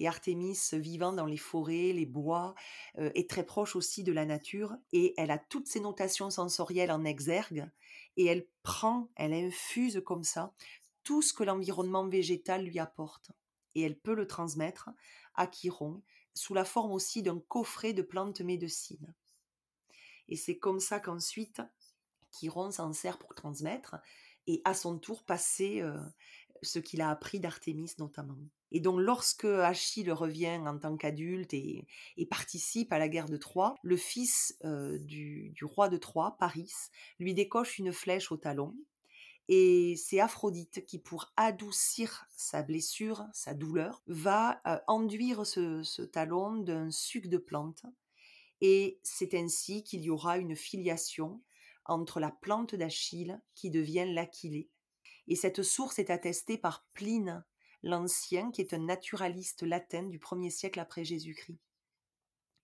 [0.00, 2.54] et Artémis vivant dans les forêts, les bois,
[2.96, 7.02] est très proche aussi de la nature et elle a toutes ses notations sensorielles en
[7.02, 7.68] exergue
[8.18, 10.52] et elle prend, elle infuse comme ça
[11.04, 13.30] tout ce que l'environnement végétal lui apporte
[13.74, 14.90] et elle peut le transmettre
[15.34, 16.02] à Chiron
[16.34, 19.14] sous la forme aussi d'un coffret de plantes médecines.
[20.26, 21.62] Et c'est comme ça qu'ensuite
[22.32, 23.96] Chiron s'en sert pour transmettre
[24.48, 25.98] et à son tour passer euh,
[26.62, 28.36] ce qu'il a appris d'Artémis notamment.
[28.70, 31.86] Et donc lorsque Achille revient en tant qu'adulte et,
[32.30, 36.72] participe à la guerre de Troie, le fils euh, du, roi de Troie, Paris,
[37.18, 38.76] lui décoche une flèche au talon
[39.48, 46.56] Et c'est Aphrodite qui, pour adoucir sa blessure, sa douleur, va euh, enduire ce, talon
[46.56, 47.84] d'un suc de plante.
[48.60, 51.40] Et c'est ainsi qu'il y aura une filiation
[51.86, 54.68] entre la plante d'Achille qui devient l'Achillée.
[55.26, 57.44] Et cette source est attestée par Pline
[57.82, 61.58] l'Ancien, qui est un naturaliste latin du 1er siècle après Jésus-Christ.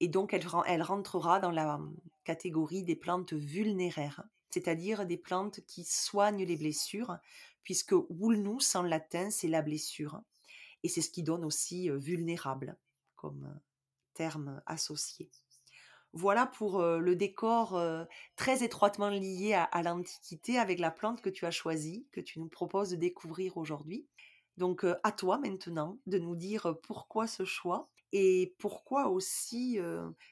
[0.00, 4.24] Et donc elle, elle rentrera dans la hum, catégorie des plantes vulnéraires
[4.54, 7.18] c'est-à-dire des plantes qui soignent les blessures,
[7.64, 10.22] puisque vulnus en latin, c'est la blessure.
[10.84, 12.76] Et c'est ce qui donne aussi vulnérable
[13.16, 13.58] comme
[14.12, 15.28] terme associé.
[16.12, 17.82] Voilà pour le décor
[18.36, 22.48] très étroitement lié à, l'Antiquité avec la plante que tu as choisie, que tu nous
[22.48, 24.06] proposes de découvrir aujourd'hui.
[24.56, 29.78] Donc à toi maintenant de nous dire pourquoi ce choix et pourquoi aussi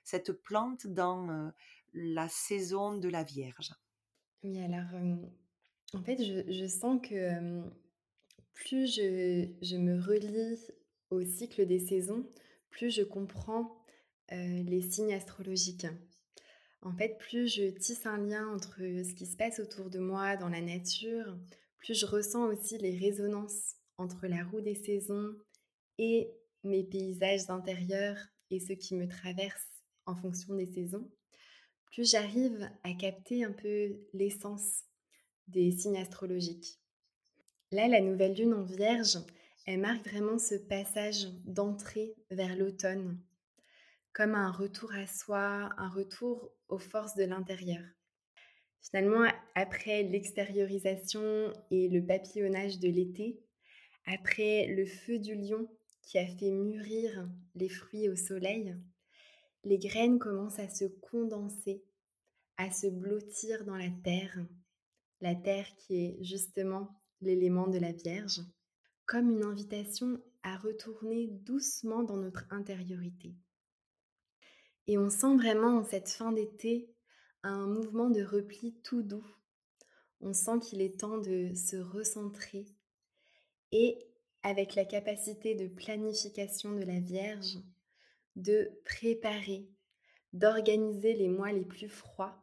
[0.04, 1.52] cette plante dans
[1.92, 3.72] la saison de la Vierge?
[4.44, 4.88] Oui, alors,
[5.92, 7.62] en fait, je sens que,
[8.54, 10.58] plus je me relie
[11.10, 12.24] au cycle des saisons,
[12.70, 13.76] plus je comprends,
[14.30, 15.86] les signes astrologiques.
[16.82, 20.36] En fait, plus je tisse un lien entre ce qui se passe autour de moi
[20.36, 21.36] dans la nature,
[21.78, 25.34] plus je ressens aussi les résonances entre la roue des saisons
[25.98, 26.30] et
[26.64, 28.18] mes paysages intérieurs
[28.50, 31.10] et ceux qui me traversent en fonction des saisons
[31.92, 34.84] plus j'arrive à capter un peu l'essence
[35.46, 36.80] des signes astrologiques.
[37.70, 39.18] Là, la nouvelle lune en vierge,
[39.66, 43.20] elle marque vraiment ce passage d'entrée vers l'automne,
[44.14, 47.84] comme un retour à soi, un retour aux forces de l'intérieur.
[48.80, 53.38] Finalement, après l'extériorisation et le papillonnage de l'été,
[54.06, 55.68] après le feu du lion
[56.02, 58.76] qui a fait mûrir les fruits au soleil,
[59.64, 61.84] les graines commencent à se condenser,
[62.56, 64.44] à se blottir dans la terre,
[65.20, 68.40] la terre qui est justement l'élément de la Vierge,
[69.06, 73.36] comme une invitation à retourner doucement dans notre intériorité.
[74.88, 76.92] Et on sent vraiment en cette fin d'été
[77.44, 79.26] un mouvement de repli tout doux.
[80.20, 82.66] On sent qu'il est temps de se recentrer
[83.72, 83.98] et
[84.42, 87.58] avec la capacité de planification de la Vierge,
[88.36, 89.68] de préparer,
[90.32, 92.40] d'organiser les mois les plus froids,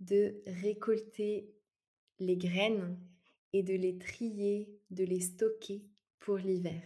[0.00, 1.54] de récolter
[2.18, 2.98] les graines
[3.52, 5.84] et de les trier, de les stocker
[6.18, 6.82] pour l'hiver.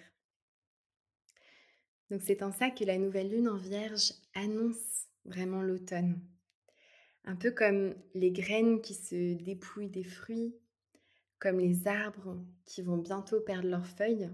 [2.11, 6.21] Donc c'est en ça que la nouvelle lune en vierge annonce vraiment l'automne.
[7.25, 10.55] Un peu comme les graines qui se dépouillent des fruits,
[11.39, 14.31] comme les arbres qui vont bientôt perdre leurs feuilles,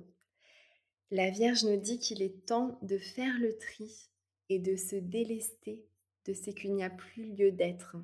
[1.10, 4.08] la Vierge nous dit qu'il est temps de faire le tri
[4.48, 5.84] et de se délester
[6.24, 7.96] de ce qu'il n'y a plus lieu d'être,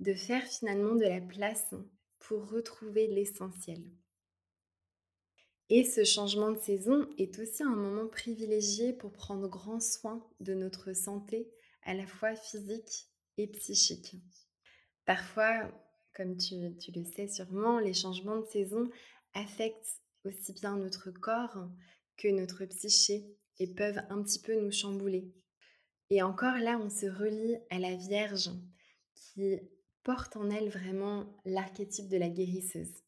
[0.00, 1.74] de faire finalement de la place
[2.18, 3.90] pour retrouver l'essentiel.
[5.68, 10.54] Et ce changement de saison est aussi un moment privilégié pour prendre grand soin de
[10.54, 11.50] notre santé,
[11.82, 14.16] à la fois physique et psychique.
[15.04, 15.68] Parfois,
[16.16, 18.88] comme tu, le sais sûrement, les changements de saison
[19.34, 21.68] affectent aussi bien notre corps
[22.16, 23.26] que notre psyché
[23.58, 25.30] et peuvent un petit peu nous chambouler.
[26.08, 28.50] Et encore là, on se relie à la Vierge
[29.14, 29.58] qui
[30.04, 33.02] porte en elle vraiment l'archétype de la guérisseuse.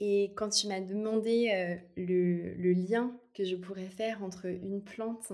[0.00, 5.32] Et quand tu m'as demandé euh, le, lien que je pourrais faire entre une plante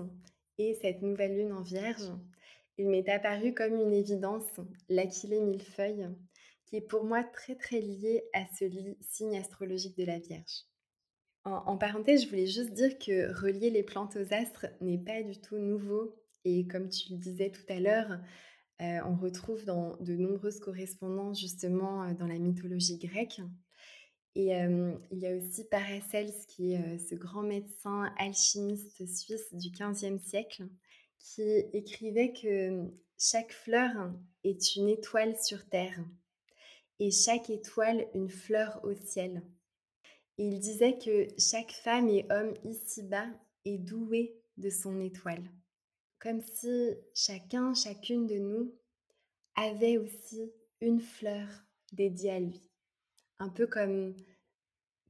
[0.57, 2.11] et cette nouvelle lune en vierge,
[2.77, 6.07] il m'est apparu comme une évidence l'aquilée millefeuille,
[6.65, 8.65] qui est pour moi très très lié à ce
[9.01, 10.65] signe astrologique de la Vierge.
[11.43, 15.39] En, parenthèse, je voulais juste dire que relier les plantes aux astres n'est pas du
[15.39, 16.15] tout nouveau.
[16.43, 18.19] Et comme tu le disais tout à l'heure,
[18.81, 23.41] euh, on retrouve dans de nombreuses correspondances justement euh, dans la mythologie grecque.
[24.33, 24.49] Et
[25.11, 30.19] il y a aussi Paracels, qui est euh, ce grand médecin alchimiste suisse du XVe
[30.19, 30.67] siècle,
[31.19, 34.11] qui écrivait que chaque fleur
[34.43, 36.03] est une étoile sur Terre
[36.99, 39.43] et chaque étoile une fleur au ciel.
[40.37, 43.27] Il disait que chaque femme et homme ici-bas
[43.65, 45.43] est doué de son étoile
[46.25, 48.73] comme si chacun, chacune de nous
[49.55, 51.47] avait aussi une fleur
[51.93, 52.67] dédiée à lui.
[53.37, 54.15] Un peu comme,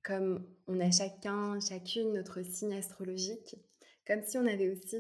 [0.04, 3.56] comme on a chacun, chacune notre signe astrologique,
[4.06, 4.98] comme si on avait aussi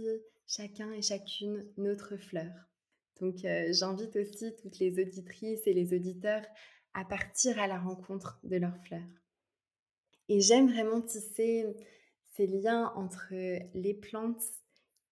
[0.47, 2.53] chacun et chacune notre fleur.
[3.19, 6.45] Donc euh, j'invite aussi toutes les auditrices et les auditeurs
[6.95, 9.01] à partir à la rencontre de leurs fleurs.
[10.29, 11.75] Et j'aime vraiment tisser
[12.35, 13.33] ces liens entre
[13.75, 14.43] les plantes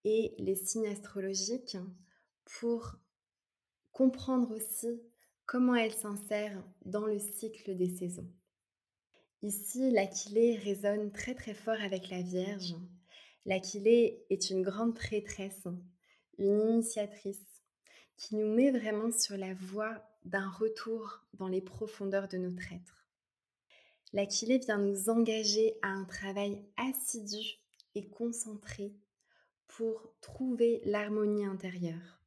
[0.05, 1.77] et les signes astrologiques
[2.45, 2.95] pour
[3.91, 5.01] comprendre aussi
[5.45, 8.31] comment elles s'insèrent dans le cycle des saisons.
[9.41, 12.75] Ici, l'Aquilée résonne très très fort avec la Vierge.
[13.45, 15.67] L'Aquilée est une grande prêtresse,
[16.37, 17.61] une initiatrice,
[18.15, 23.07] qui nous met vraiment sur la voie d'un retour dans les profondeurs de notre être.
[24.13, 27.59] L'Aquilée vient nous engager à un travail assidu
[27.95, 28.93] et concentré
[29.67, 32.21] pour trouver l'harmonie intérieure.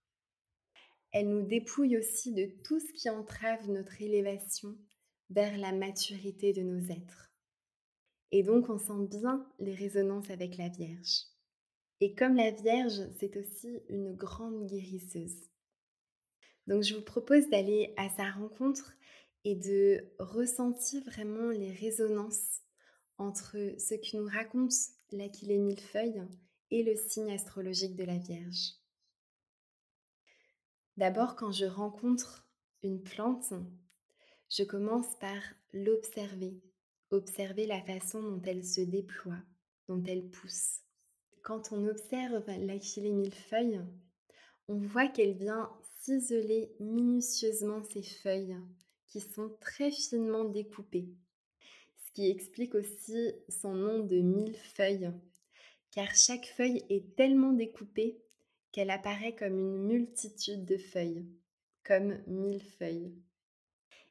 [1.12, 4.76] Elle nous dépouille aussi de tout ce qui entrave notre élévation
[5.30, 7.32] vers la maturité de nos êtres.
[8.32, 11.22] Et donc on sent bien les résonances avec la Vierge.
[12.00, 15.48] Et comme la Vierge, c'est aussi une grande guérisseuse.
[16.66, 18.92] Donc je vous propose d'aller à sa rencontre
[19.44, 22.60] et de ressentir vraiment les résonances
[23.18, 24.74] entre ce que nous raconte
[25.12, 26.22] l'Aquilée millefeuille
[26.70, 28.72] et le signe astrologique de la Vierge.
[30.96, 32.48] D'abord, quand je rencontre
[32.82, 33.52] une plante,
[34.50, 35.40] je commence par
[35.72, 36.60] l'observer,
[37.10, 39.38] observer la façon dont elle se déploie,
[39.88, 40.80] dont elle pousse.
[41.42, 43.80] Quand on observe l'Achillée millefeuille,
[44.68, 45.70] on voit qu'elle vient
[46.06, 48.56] ciseler minutieusement ses feuilles
[49.08, 51.08] qui sont très finement découpées.
[51.98, 55.10] Ce qui explique aussi son nom de millefeuille,
[55.90, 58.20] car chaque feuille est tellement découpée
[58.70, 61.26] qu'elle apparaît comme une multitude de feuilles,
[61.82, 63.12] comme mille feuilles.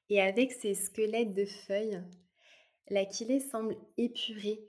[0.10, 2.04] Et avec ces squelettes de feuilles,
[2.90, 4.68] l'Aquilée semble épurer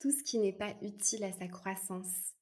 [0.00, 2.34] tout ce qui n'est pas utile à sa croissance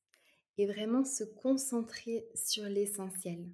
[0.57, 3.45] et vraiment se concentrer sur l'essentiel.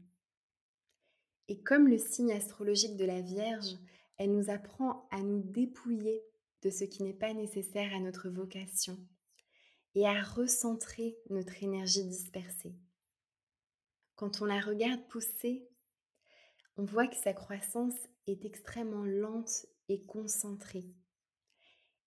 [1.51, 3.76] Et comme le signe astrologique de la Vierge,
[4.18, 6.22] elle nous apprend à nous dépouiller
[6.62, 8.96] de ce qui n'est pas nécessaire à notre vocation
[9.96, 12.76] et à recentrer notre énergie dispersée.
[14.14, 15.68] Quand on la regarde pousser,
[16.76, 17.98] on voit que sa croissance
[18.28, 20.94] est extrêmement lente et concentrée.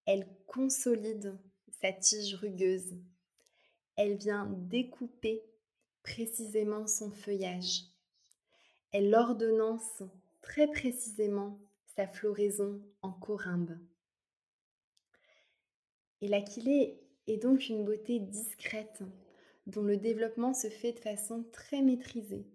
[0.06, 1.38] Elle consolide
[1.82, 2.96] sa tige rugueuse.
[3.98, 5.44] Elle vient découper
[6.02, 7.93] précisément son feuillage.
[8.94, 10.04] Elle ordonnance
[10.44, 11.60] très précisément
[11.96, 13.76] sa floraison en corymbe.
[16.22, 19.02] Et l'aquilée est donc une beauté discrète
[19.66, 22.46] dont le développement se fait de façon très maîtrisée,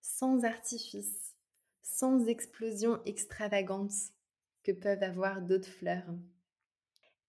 [0.00, 1.36] sans artifice,
[1.82, 3.92] sans explosion extravagante
[4.62, 6.14] que peuvent avoir d'autres fleurs.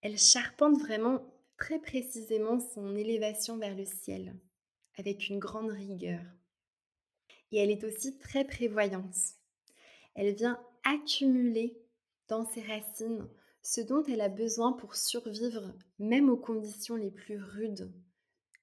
[0.00, 1.22] Elle charpente vraiment
[1.58, 4.34] très précisément son élévation vers le ciel,
[4.96, 6.22] avec une grande rigueur.
[7.52, 9.14] Et elle est aussi très prévoyante.
[10.14, 11.78] Elle vient accumuler
[12.28, 13.28] dans ses racines
[13.62, 17.92] ce dont elle a besoin pour survivre, même aux conditions les plus rudes.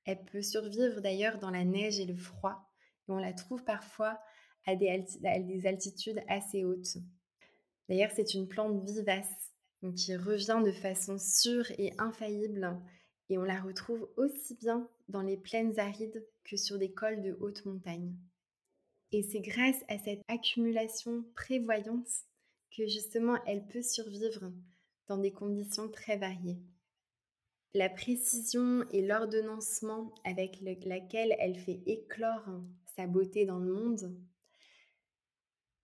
[0.05, 2.69] Elle peut survivre d'ailleurs dans la neige et le froid,
[3.07, 4.19] et on la trouve parfois
[4.65, 6.97] à des, altitudes assez hautes.
[7.87, 9.53] D'ailleurs, c'est une plante vivace
[9.95, 12.77] qui revient de façon sûre et infaillible
[13.29, 17.37] et on la retrouve aussi bien dans les plaines arides que sur des cols de
[17.39, 18.15] haute montagne.
[19.11, 22.07] Et c'est grâce à cette accumulation prévoyante
[22.75, 24.51] que justement elle peut survivre
[25.07, 26.61] dans des conditions très variées.
[27.73, 32.47] La précision et l'ordonnancement avec laquelle elle fait éclore
[32.95, 34.19] sa beauté dans le monde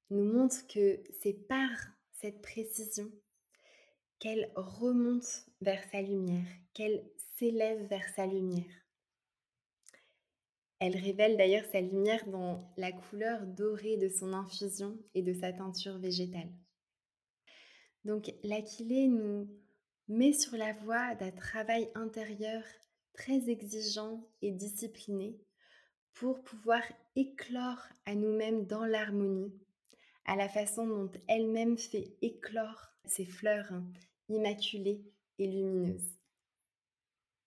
[0.09, 1.69] nous montre que c'est par
[2.11, 3.11] cette précision
[4.19, 7.03] qu'elle remonte vers sa lumière, qu'elle
[7.38, 8.84] s'élève vers sa lumière.
[10.80, 15.53] Elle révèle d'ailleurs sa lumière dans la couleur dorée de son infusion et de sa
[15.53, 16.51] teinture végétale.
[18.03, 19.49] Donc l'aquilée nous
[20.07, 22.63] met sur la voie d'un travail intérieur
[23.13, 25.39] très exigeant et discipliné
[26.13, 26.82] pour pouvoir
[27.15, 29.53] éclore à nous-mêmes dans l'harmonie
[30.26, 33.71] à la façon dont elle-même fait éclore ses fleurs
[34.30, 35.03] immaculées
[35.38, 36.17] et lumineuses.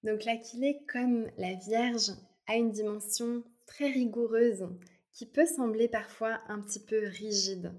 [0.04, 2.12] Donc l'Aquilée, comme la Vierge,
[2.56, 4.68] une dimension très rigoureuse
[5.12, 7.72] qui peut sembler parfois un petit peu rigide.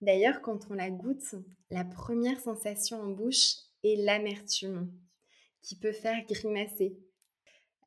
[0.00, 1.34] D'ailleurs, quand on la goûte,
[1.70, 3.54] la première sensation en bouche
[3.84, 4.92] est l'amertume,
[5.62, 6.98] qui peut faire grimacer.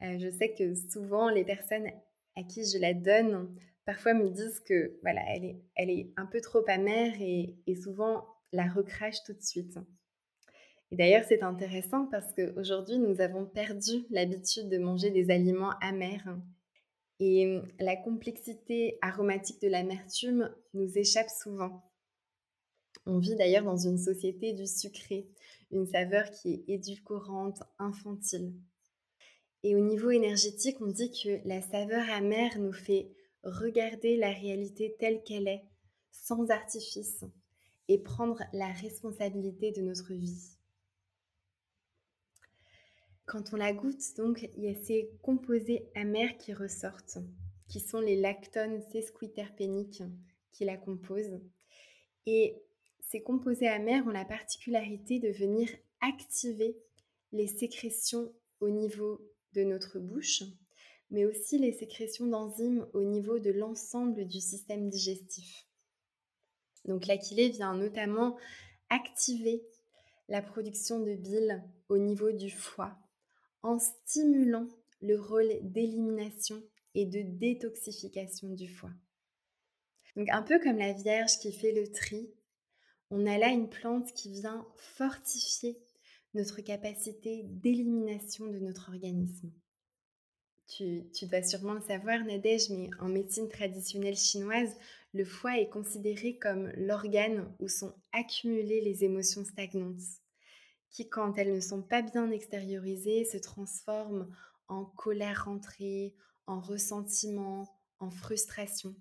[0.02, 1.88] Euh, je sais que souvent les personnes
[2.36, 3.54] à qui je la donne
[3.86, 8.26] parfois me disent que voilà, elle est, elle est un peu trop amère et, souvent
[8.52, 9.78] la recrache tout de suite.
[10.92, 16.36] Et d'ailleurs, c'est intéressant parce qu'aujourd'hui, nous avons perdu l'habitude de manger des aliments amers.
[17.20, 21.84] Et la complexité aromatique de l'amertume nous échappe souvent.
[23.06, 25.30] On vit d'ailleurs dans une société du sucré,
[25.72, 28.54] une saveur qui est édulcorante, infantile.
[29.64, 33.12] Et au niveau énergétique, on dit que la saveur amère nous fait
[33.44, 35.64] regarder la réalité telle qu'elle est,
[36.12, 37.26] sans artifice,
[37.88, 40.59] et prendre la responsabilité de notre vie.
[43.30, 47.20] Quand on la goûte, donc, il y a ces composés amers qui ressortent,
[47.68, 50.02] qui sont les lactones sesquiterpéniques
[50.52, 51.40] qui la composent.
[52.26, 52.56] Et
[53.02, 55.70] ces composés amers ont la particularité de venir
[56.02, 56.76] activer
[57.32, 59.22] les sécrétions au niveau
[59.54, 60.42] de notre bouche,
[61.12, 65.68] mais aussi les sécrétions d'enzymes au niveau de l'ensemble du système digestif.
[66.86, 68.40] Donc l'achillée vient notamment
[68.90, 69.62] activer
[70.30, 72.98] la production de bile au niveau du foie
[73.62, 74.68] en stimulant
[75.02, 76.62] le rôle d'élimination
[76.96, 78.92] et de détoxification du foie.
[80.16, 82.30] Donc un peu comme la Vierge qui fait le tri,
[83.12, 85.78] on a là une plante qui vient fortifier
[86.34, 89.52] notre capacité d'élimination de notre organisme.
[90.68, 94.76] Tu, dois sûrement le savoir, Nadège, mais en médecine traditionnelle chinoise,
[95.14, 100.22] le foie est considéré comme l'organe où sont accumulées les émotions stagnantes,
[100.90, 104.28] qui, quand elles ne sont pas bien extériorisées, se transforment
[104.68, 106.16] en colère rentrée,
[106.48, 107.68] en ressentiment,
[108.00, 108.96] en frustration.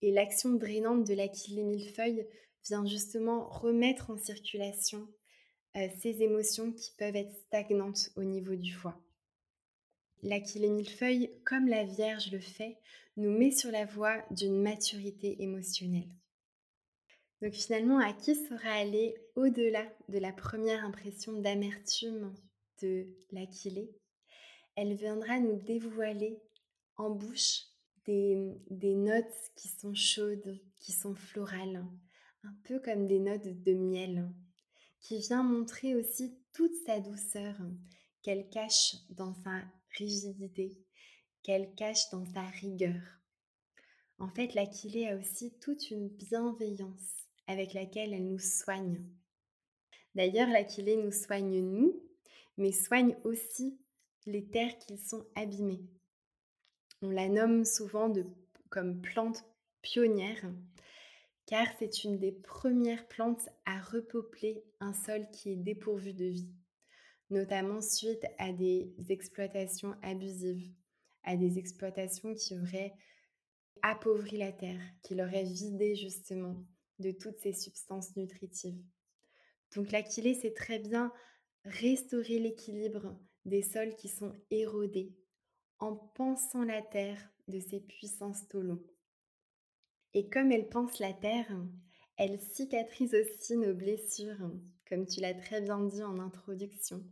[0.00, 2.26] Et l'action drainante de l'aquilée millefeuille
[2.64, 5.08] vient justement remettre en circulation
[5.76, 9.00] euh, ces émotions qui peuvent être stagnantes au niveau du foie.
[10.22, 12.78] L'Aquilée millefeuille, comme la Vierge le fait,
[13.16, 16.10] nous met sur la voie d'une maturité émotionnelle.
[17.42, 22.32] Donc finalement, à qui sera aller au-delà de la première impression d'amertume
[22.80, 23.90] de l'Aquilée?
[24.76, 26.40] Elle viendra nous dévoiler
[26.96, 27.62] en bouche
[28.06, 31.84] des, des, notes qui sont chaudes, qui sont florales,
[32.44, 34.32] un peu comme des notes de miel,
[35.00, 37.56] qui vient montrer aussi toute sa douceur
[38.22, 39.62] qu'elle cache dans sa
[39.98, 40.78] rigidité,
[41.42, 43.02] qu'elle cache dans sa rigueur.
[44.18, 49.04] En fait, l'Aquilée a aussi toute une bienveillance avec laquelle elle nous soigne.
[50.14, 52.02] D'ailleurs, l'Aquilée nous soigne nous,
[52.56, 53.78] mais soigne aussi
[54.26, 55.84] les terres qui sont abîmées.
[57.00, 58.26] On la nomme souvent de,
[58.70, 59.44] comme plante
[59.80, 60.52] pionnière,
[61.46, 66.52] car c'est une des premières plantes à repeupler un sol qui est dépourvu de vie
[67.32, 70.70] notamment suite à des exploitations abusives,
[71.24, 72.94] à des exploitations qui auraient
[73.80, 76.56] appauvri la terre, qui l'auraient vidé justement
[76.98, 78.82] de toutes ces substances nutritives.
[79.74, 81.12] Donc l'Aquilée, c'est très bien
[81.64, 85.14] restaurer l'équilibre des sols qui sont érodés
[85.78, 88.82] en pensant la terre de ses puissants stolons.
[90.14, 91.50] Et comme elle pense la terre,
[92.16, 94.50] elle cicatrise aussi nos blessures,
[94.88, 97.02] comme tu l'as très bien dit en introduction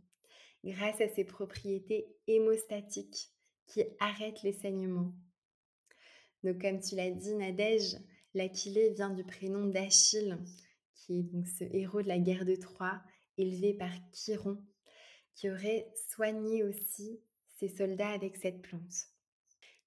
[0.63, 3.31] grâce à ses propriétés hémostatiques
[3.67, 5.13] qui arrêtent les saignements.
[6.43, 7.97] Donc comme tu l'as dit Nadège,
[8.33, 10.37] l'Aquilée vient du prénom d'Achille,
[10.95, 13.01] qui est ce héros de la guerre de Troie,
[13.37, 14.57] élevé par Chiron,
[15.35, 17.19] qui aurait soigné aussi
[17.57, 19.07] ses soldats avec cette plante.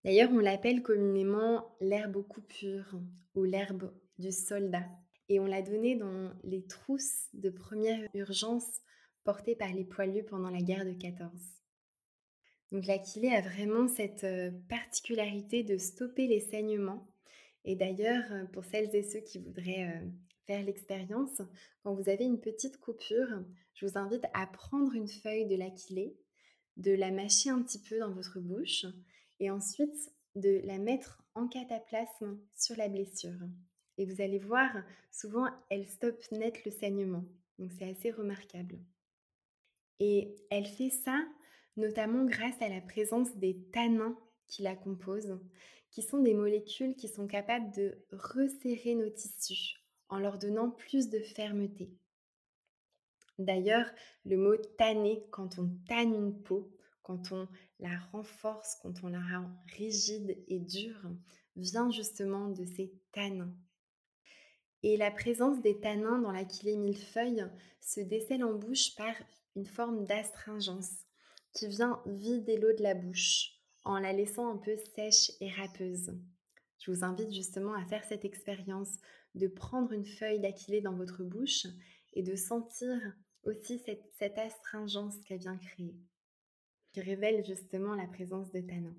[0.04, 3.00] D'ailleurs, on l'appelle communément l'herbe aux coupures
[3.34, 4.86] ou l'herbe du soldat.
[5.28, 8.82] Et on l'a donnée dans les trousses de première urgence
[9.24, 11.30] portés par les poilus pendant la guerre de 14.
[12.70, 17.08] Donc l'Aquilée a vraiment cette euh, particularité de stopper les saignements.
[17.64, 20.08] Et d'ailleurs, euh, pour celles et ceux qui voudraient euh,
[20.46, 21.40] faire l'expérience,
[21.82, 23.28] quand vous avez une petite coupure,
[23.74, 26.16] je vous invite à prendre une feuille de l'Aquilée,
[26.76, 28.86] de la mâcher un petit peu dans votre bouche
[29.40, 33.38] et ensuite de la mettre en cataplasme sur la blessure.
[33.96, 34.70] Et vous allez voir,
[35.10, 37.24] souvent, elle stoppe net le saignement.
[37.58, 38.78] Donc c'est assez remarquable.
[40.00, 41.24] Et elle fait ça
[41.76, 45.40] notamment grâce à la présence des tanins qui la composent,
[45.94, 51.08] qui sont des molécules qui sont capables de resserrer nos tissus en leur donnant plus
[51.08, 51.88] de fermeté.
[53.38, 53.88] D'ailleurs,
[54.24, 57.46] le mot tanner, quand on tanne une peau, quand on
[57.78, 61.00] la renforce, quand on la rend rigide et dure,
[61.54, 63.54] vient justement de ces tanins.
[64.82, 67.46] Et la présence des tanins dans l'aquilée millefeuille
[67.80, 69.14] se décèle en bouche par
[69.54, 70.90] une forme d'astringence
[71.52, 73.53] qui vient vider l'eau de la bouche
[73.84, 76.12] en la laissant un peu sèche et râpeuse.
[76.78, 78.96] Je vous invite justement à faire cette expérience
[79.34, 81.66] de prendre une feuille d'aquilée dans votre bouche
[82.12, 82.98] et de sentir
[83.44, 85.94] aussi cette, astringence qu'elle vient créer,
[86.92, 88.96] qui révèle justement la présence de tanins.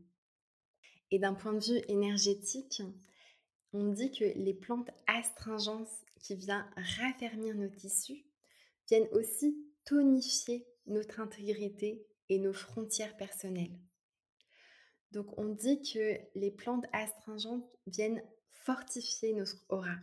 [1.12, 2.82] Et d'un point de vue énergétique,
[3.74, 8.26] on dit que les plantes astringentes qui viennent raffermir nos tissus
[8.88, 13.78] viennent aussi tonifier notre intégrité et nos frontières personnelles.
[15.12, 19.96] Donc on dit que les plantes astringentes viennent fortifier notre aura.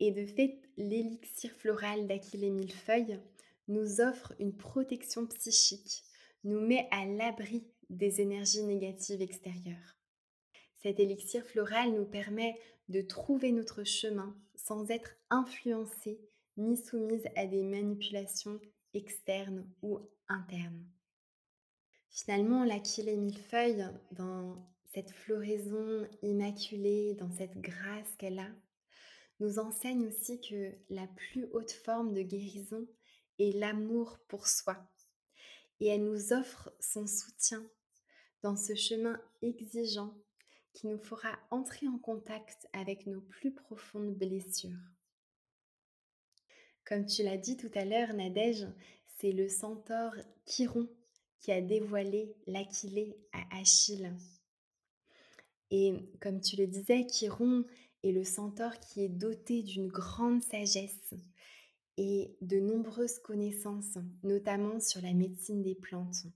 [0.00, 3.20] Et de fait, l'élixir floral d'Achillée millefeuille
[3.68, 6.02] nous offre une protection psychique,
[6.44, 9.98] nous met à l'abri des énergies négatives extérieures.
[10.82, 16.20] Cet élixir floral nous permet de trouver notre chemin sans être influencé
[16.56, 18.60] ni soumise à des manipulations
[18.94, 20.84] externes ou internes.
[22.12, 28.50] Finalement, l'Achillée millefeuille, dans cette floraison immaculée, dans cette grâce qu'elle a,
[29.40, 32.86] nous enseigne aussi que la plus haute forme de guérison
[33.38, 34.76] est l'amour pour soi.
[35.80, 37.66] Et elle nous offre son soutien
[38.42, 40.14] dans ce chemin exigeant
[40.74, 44.70] qui nous fera entrer en contact avec nos plus profondes blessures.
[46.84, 48.66] Comme tu l'as dit tout à l'heure, Nadège,
[49.16, 50.88] c'est le centaure Chiron
[51.42, 54.14] qui a dévoilé l'Aquilée à Achille.
[55.70, 57.64] Et comme tu le disais, Chiron
[58.02, 61.14] est le centaure qui est doté d'une grande sagesse
[61.96, 66.26] et de nombreuses connaissances, notamment sur la médecine des plantes.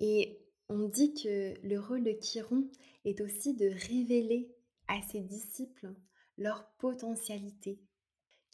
[0.00, 2.68] Et on dit que le rôle de Chiron
[3.04, 4.54] est aussi de révéler
[4.86, 5.94] à ses disciples
[6.36, 7.80] leur potentialité.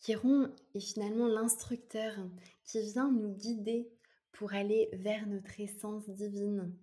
[0.02, 2.14] Chiron est finalement l'instructeur
[2.64, 3.90] qui vient nous guider
[4.32, 6.74] pour aller vers notre essence divine.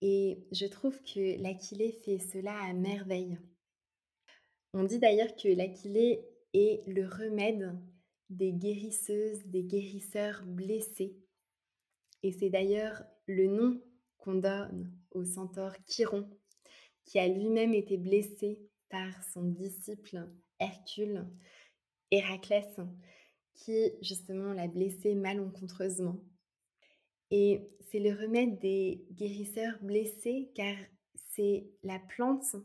[0.00, 3.38] Et je trouve que l'Aquilée fait cela à merveille.
[4.74, 7.78] On dit d'ailleurs que l'Aquilée est le remède
[8.30, 11.16] des guérisseuses, des guérisseurs blessés.
[12.22, 13.80] Et c'est d'ailleurs le nom
[14.18, 16.28] qu'on donne au centaure Chiron,
[17.04, 21.26] qui a lui-même été blessé par son disciple Hercule,
[22.10, 22.76] Héraclès,
[23.62, 26.18] qui justement l'a blessé malencontreusement.
[27.30, 30.76] Et c'est le remède des guérisseurs blessés car
[31.30, 32.56] c'est la plante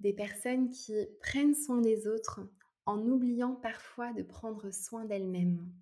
[0.00, 2.40] des personnes qui prennent soin des autres
[2.84, 5.72] en oubliant parfois de prendre soin d'elles-mêmes.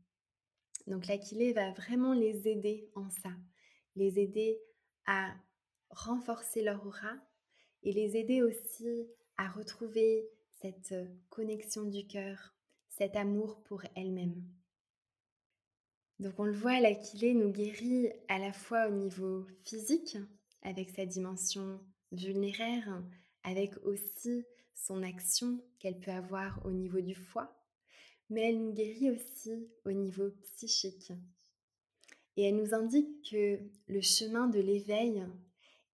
[0.87, 3.31] Donc l'Aquilée va vraiment les aider en ça,
[3.97, 4.61] les aider
[5.07, 5.35] à
[5.91, 7.15] renforcer leur aura
[7.83, 10.29] et les aider aussi à retrouver
[10.61, 10.95] cette
[11.29, 12.52] connexion du cœur,
[12.97, 14.43] cet amour pour elles-mêmes.
[16.19, 20.17] Donc on le voit, l'Aquilée nous guérit à la fois au niveau physique,
[20.63, 21.81] avec sa dimension
[22.13, 23.03] vulnéraire,
[23.43, 27.57] avec aussi son action qu'elle peut avoir au niveau du foie,
[28.31, 31.13] mais elle nous guérit aussi au niveau psychique,
[32.37, 35.27] et elle nous indique que le chemin de l'éveil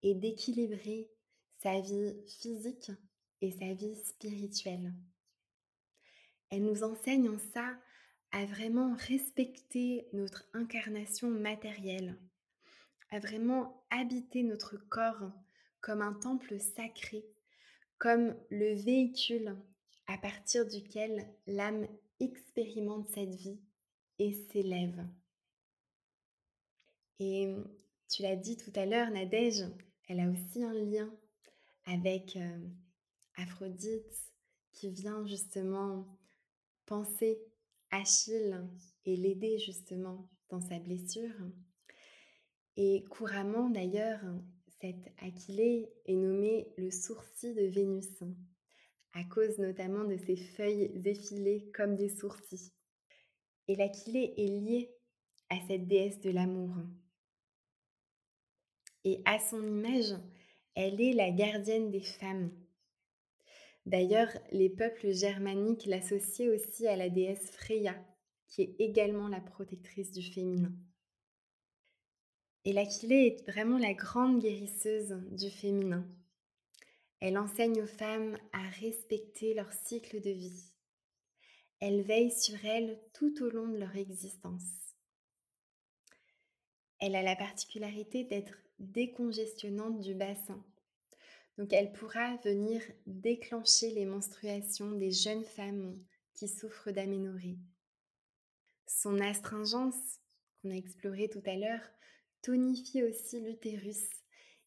[0.03, 1.11] est d'équilibrer
[1.63, 2.91] sa vie physique
[3.41, 4.93] et sa vie spirituelle.
[6.51, 7.77] Elle nous enseigne en ça
[8.31, 12.19] à vraiment respecter notre incarnation matérielle,
[13.11, 15.31] à vraiment habiter notre corps
[15.81, 17.25] comme un temple sacré,
[17.99, 19.57] comme le véhicule
[20.07, 21.87] à partir duquel l'âme
[22.21, 23.61] expérimente cette vie
[24.19, 25.07] et s'élève.
[27.21, 27.55] Et
[28.09, 29.65] tu l'as dit tout à l'heure, Nadège,
[30.09, 31.13] elle a aussi un lien
[31.85, 32.39] avec
[33.37, 34.33] Aphrodite
[34.73, 36.18] qui vient justement
[36.89, 37.39] penser
[37.91, 38.67] Achille
[39.05, 41.35] et l'aider justement dans sa blessure.
[42.77, 44.21] Et couramment d'ailleurs,
[44.81, 48.23] cette Achillée est nommée le sourcil de Vénus,
[49.13, 52.73] à cause notamment de ses feuilles effilées comme des sourcils.
[53.67, 54.91] Et l'Achillée est liée
[55.51, 56.75] à cette déesse de l'amour.
[59.05, 60.15] Et à son image,
[60.75, 62.51] elle est la gardienne des femmes.
[63.89, 67.95] D'ailleurs, les peuples germaniques l'associaient aussi à la déesse Freya,
[68.47, 70.75] qui est également la protectrice du féminin.
[72.67, 76.07] Et l'Aquilée est vraiment la grande guérisseuse du féminin.
[77.21, 80.75] Elle enseigne aux femmes à respecter leur cycle de vie.
[81.81, 84.69] Elle veille sur elles tout au long de leur existence.
[86.99, 90.63] Elle a la particularité d'être décongestionnante du bassin.
[91.59, 95.99] Donc elle pourra venir déclencher les menstruations des jeunes femmes
[96.33, 97.59] qui souffrent d'aménorrhée.
[98.87, 100.21] Son astringence,
[100.63, 101.83] qu'on a exploré tout à l'heure,
[102.43, 104.09] tonifie aussi l'utérus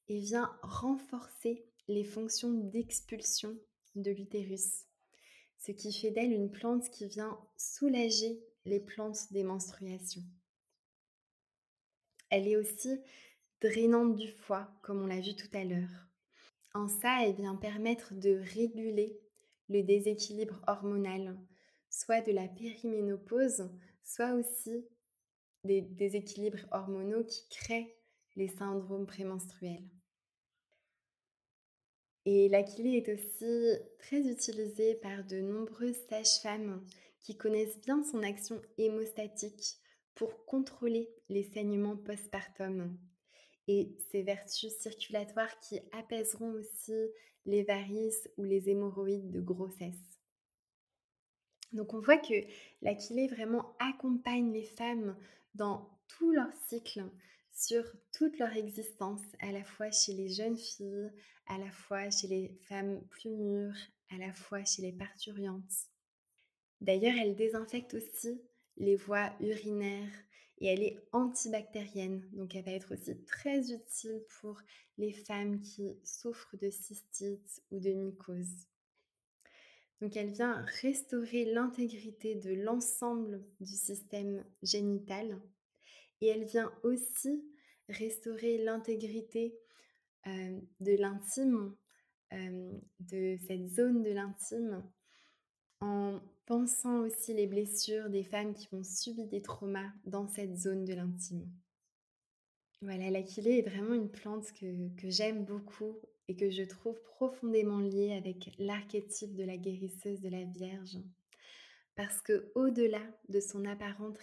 [0.10, 3.58] et vient renforcer les fonctions d'expulsion
[3.96, 4.86] de l'utérus,
[5.60, 10.24] ce qui fait d'elle une plante qui vient soulager les plantes des menstruations.
[12.30, 13.00] Elle est aussi
[13.62, 16.11] drainante du foie, comme on l'a vu tout à l'heure.
[16.74, 19.20] En ça, elle vient permettre de réguler
[19.70, 21.38] le déséquilibre hormonal,
[21.90, 23.70] soit de la périménopause,
[24.04, 24.86] soit aussi
[25.64, 27.96] des déséquilibres hormonaux qui créent
[28.36, 29.90] les syndromes prémenstruels.
[32.26, 36.84] Et l'akilé est aussi très utilisé par de nombreuses sages-femmes
[37.20, 39.78] qui connaissent bien son action hémostatique
[40.16, 42.98] pour contrôler les saignements postpartum
[43.72, 46.94] et ses vertus circulatoires qui apaiseront aussi
[47.46, 50.20] les varices ou les hémorroïdes de grossesse.
[51.72, 52.46] Donc on voit que
[52.82, 55.16] l'Aquilée vraiment accompagne les femmes
[55.56, 57.06] dans tout leur cycle,
[57.54, 61.10] sur toute leur existence, à la fois chez les jeunes filles,
[61.48, 63.78] à la fois chez les femmes plus mûres,
[64.10, 65.88] à la fois chez les parturiantes.
[66.82, 68.42] D'ailleurs, elle désinfecte aussi
[68.78, 70.12] les voies urinaires
[70.62, 74.62] et elle est antibactérienne, donc elle va être aussi très utile pour
[75.00, 78.68] les femmes qui souffrent de cystite ou de mycose.
[80.02, 85.42] Donc elle vient restaurer l'intégrité de l'ensemble du système génital
[86.22, 87.44] et elle vient aussi
[87.90, 89.58] restaurer l'intégrité
[90.28, 91.76] euh, de l'intime,
[92.34, 94.84] euh, de cette zone de l'intime,
[95.82, 96.22] en
[96.52, 100.94] pensant aussi les blessures des femmes qui ont subi des traumas dans cette zone de
[100.94, 101.50] l'intime.
[102.82, 105.96] Voilà, l'aquilée est vraiment une plante que, que j'aime beaucoup
[106.28, 110.98] et que je trouve profondément liée avec l'archétype de la guérisseuse de la Vierge.
[111.96, 114.18] Parce que au-delà de son apparente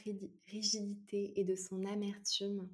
[0.49, 2.69] rigidité et de son amertume,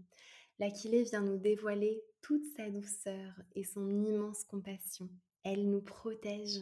[0.58, 5.08] l'Aquilée vient nous dévoiler toute sa douceur et son immense compassion.
[5.44, 6.60] Elle nous protège,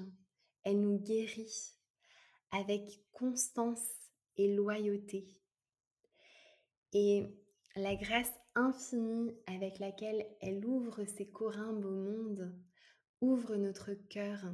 [0.64, 1.72] elle nous guérit
[2.52, 3.84] avec constance
[4.36, 5.26] et loyauté.
[6.92, 7.26] Et
[7.74, 12.54] la grâce infinie avec laquelle elle ouvre ses corymbes au monde
[13.22, 14.44] ouvre notre cœur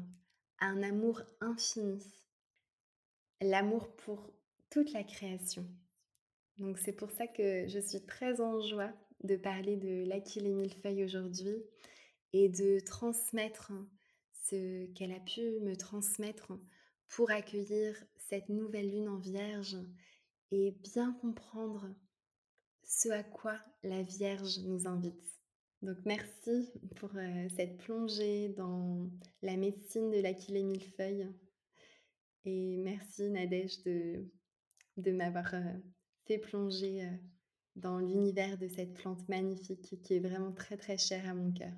[0.59, 1.99] à un amour infini,
[3.41, 4.31] l'amour pour
[4.71, 5.67] toute la création.
[6.59, 8.93] Donc c'est pour ça que je suis très en joie
[9.25, 11.57] de parler de l'Aquilée Millefeuille aujourd'hui
[12.33, 13.73] et de transmettre
[14.45, 16.53] ce qu'elle a pu me transmettre
[17.09, 19.77] pour accueillir cette nouvelle lune en vierge
[20.51, 21.89] et bien comprendre
[22.85, 25.39] ce à quoi la Vierge nous invite.
[25.83, 29.11] Donc merci pour euh, cette plongée dans
[29.43, 31.29] la médecine de l'Aquilée millefeuille.
[32.45, 34.27] Et merci Nadège de,
[34.97, 35.75] de m'avoir euh,
[36.27, 37.11] fait plonger euh,
[37.77, 41.73] dans l'univers de cette plante magnifique qui est vraiment très très chère à mon cœur.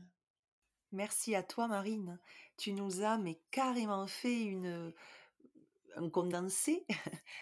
[0.92, 2.18] Merci à toi Marine.
[2.56, 4.92] Tu nous as mais carrément fait une,
[5.96, 6.86] un condensé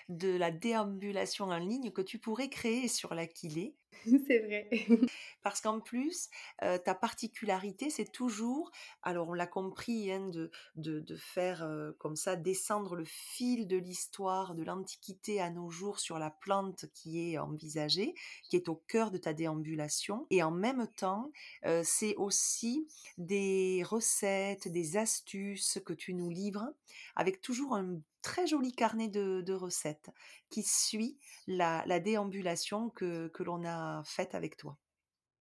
[0.08, 3.74] de la déambulation en ligne que tu pourrais créer sur l'Aquilée.
[4.26, 4.68] C'est vrai.
[5.42, 6.28] Parce qu'en plus,
[6.62, 8.70] euh, ta particularité, c'est toujours,
[9.02, 13.76] alors on l'a compris, hein, de, de, faire euh, comme ça, descendre le fil de
[13.76, 18.14] l'histoire de l'Antiquité à nos jours sur la plante qui est envisagée,
[18.48, 20.26] qui est au cœur de ta déambulation.
[20.30, 21.30] Et en même temps,
[21.64, 22.86] euh, c'est aussi
[23.16, 26.72] des recettes, des astuces que tu nous livres,
[27.16, 30.10] avec toujours un très joli carnet de, recettes
[30.50, 34.76] qui suit la, déambulation que, l'on a faite avec toi.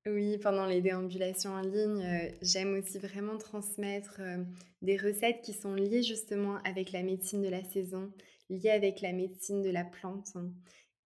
[0.06, 4.38] Oui, pendant les déambulations en ligne, euh, j'aime aussi vraiment transmettre euh,
[4.82, 8.14] des recettes qui sont liées justement avec la médecine de la saison,
[8.50, 10.38] liées avec la médecine de la plante.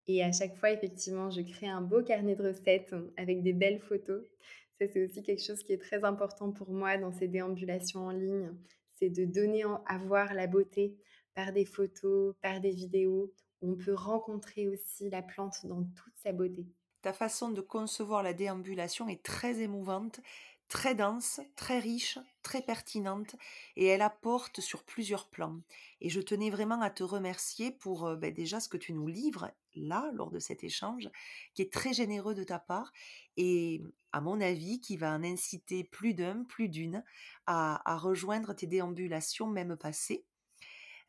[0.08, 3.80] Et à chaque fois, effectivement, je crée un beau carnet de recettes avec des belles
[3.80, 4.22] photos.
[4.80, 8.12] Ça, c'est aussi quelque chose qui est très important pour moi dans ces déambulations en
[8.12, 8.52] ligne.
[9.00, 10.96] C'est de donner à voir la beauté
[11.34, 13.34] par des photos, par des vidéos.
[13.62, 16.66] On peut rencontrer aussi la plante dans toute sa beauté.
[17.02, 20.20] Ta façon de concevoir la déambulation est très émouvante,
[20.72, 23.36] très dense, très riche, très pertinente
[23.76, 25.60] et elle apporte sur plusieurs plans.
[26.00, 29.08] Et je tenais vraiment à te remercier pour euh, ben, déjà ce que tu nous
[29.08, 31.10] livres là lors de cet échange
[31.54, 32.94] qui est très généreux de ta part
[33.36, 33.82] et
[34.14, 37.04] à mon avis qui va en inciter plus d'un, plus d'une
[37.48, 40.26] à, à rejoindre tes déambulations même passées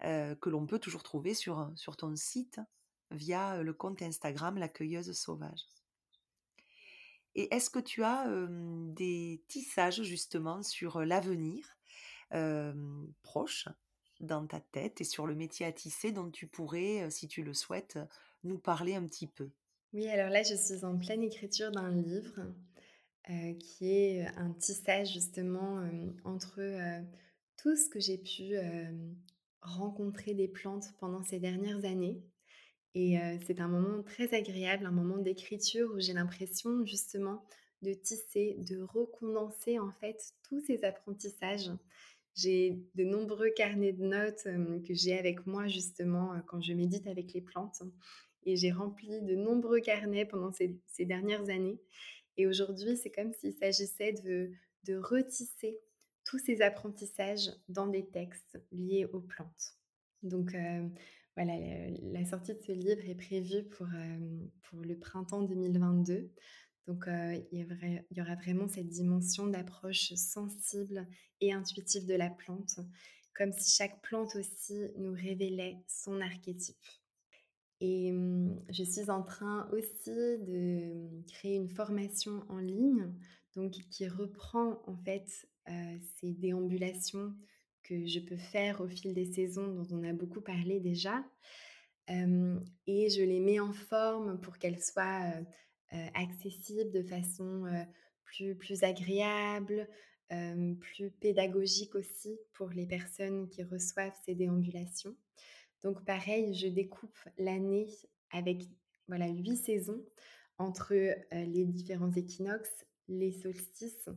[0.05, 2.61] euh, que l'on peut toujours trouver sur, sur ton site
[3.13, 5.65] via euh, le compte Instagram La Cueilleuse Sauvage.
[7.35, 11.79] Et est-ce que tu as des tissages justement sur l'avenir
[13.23, 13.69] proche
[14.21, 17.55] dans ta tête et sur le métier à tisser dont tu pourrais, si tu le
[17.55, 17.99] souhaites,
[18.45, 19.49] nous parler un petit peu?
[19.95, 22.53] Oui, alors là, je suis en pleine écriture d'un livre
[23.59, 25.89] qui est un tissage justement
[26.25, 26.61] entre
[27.57, 28.59] tout ce que j'ai pu
[29.63, 32.23] rencontrer des plantes pendant ces dernières années.
[32.95, 37.43] Et c'est un moment très agréable, un moment d'écriture où j'ai l'impression justement
[37.81, 41.71] de tisser, de recondenser en fait tous ces apprentissages.
[42.35, 47.33] J'ai de nombreux carnets de notes que j'ai avec moi justement quand je médite avec
[47.33, 47.83] les plantes.
[48.45, 51.81] Et j'ai rempli de nombreux carnets pendant ces, dernières années.
[52.37, 54.51] Et aujourd'hui, c'est comme s'il s'agissait de,
[54.85, 55.79] de retisser
[56.33, 59.76] tous ces apprentissages dans des textes liés aux plantes.
[60.22, 60.89] Donc euh,
[61.37, 61.53] voilà,
[62.01, 66.33] la sortie de ce livre est prévue pour, euh, pour le printemps 2022.
[66.87, 71.07] Donc euh, il, y aura vraiment cette dimension d'approche sensible
[71.43, 72.80] et intuitive de la plante,
[73.35, 76.83] comme si chaque plante aussi nous révélait son archétype.
[77.80, 83.12] Et mmh, je suis en train aussi de mmh, créer une formation en ligne,
[83.55, 87.35] donc qui reprend en fait ces déambulations
[87.83, 91.25] que je peux faire au fil des saisons dont on a beaucoup parlé déjà.
[92.09, 95.33] et je les mets en forme pour qu'elles soient
[96.15, 97.65] accessibles de façon
[98.25, 99.89] plus, plus agréable,
[100.81, 105.17] plus pédagogique aussi pour les personnes qui reçoivent ces déambulations.
[105.83, 107.89] Donc pareil, je découpe l'année
[108.31, 108.63] avec
[109.09, 110.03] voilà huit saisons
[110.59, 110.95] entre
[111.33, 114.09] les différents équinoxes, les solstices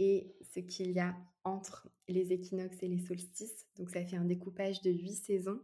[0.00, 3.66] et ce qu'il y a entre les équinoxes et les solstices.
[3.76, 5.60] Donc ça fait un découpage de huit saisons.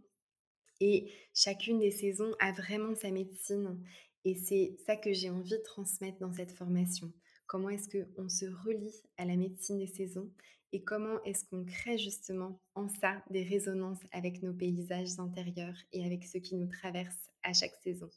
[0.79, 3.83] Et chacune des saisons a vraiment sa médecine.
[4.25, 7.13] Et c'est ça que j'ai envie de transmettre dans cette formation.
[7.47, 10.31] Comment est-ce qu'on se relie à la médecine des saisons
[10.73, 16.05] et comment est-ce qu'on crée justement en ça des résonances avec nos paysages intérieurs et
[16.05, 18.11] avec ceux qui nous traversent à chaque saison,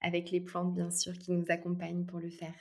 [0.00, 2.54] avec les plantes bien sûr qui nous accompagnent pour le faire.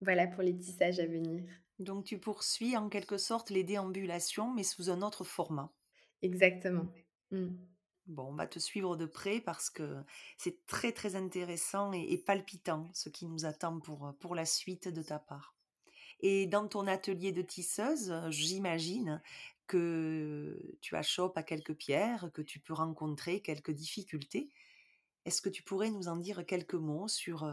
[0.00, 1.44] Voilà pour les tissages à venir.
[1.82, 5.72] Donc tu poursuis en quelque sorte les déambulations mais sous un autre format.
[6.22, 6.86] Exactement.
[7.30, 7.48] Mmh.
[8.06, 10.02] Bon, on va te suivre de près parce que
[10.36, 14.88] c'est très très intéressant et, et, palpitant ce qui nous attend pour, pour la suite
[14.88, 15.54] de ta part.
[16.20, 19.20] Et dans ton atelier de tisseuse, j'imagine
[19.66, 24.48] que tu achoppes à quelques pierres, que tu peux rencontrer quelques difficultés.
[25.24, 27.44] Est-ce que tu pourrais nous en dire quelques mots sur,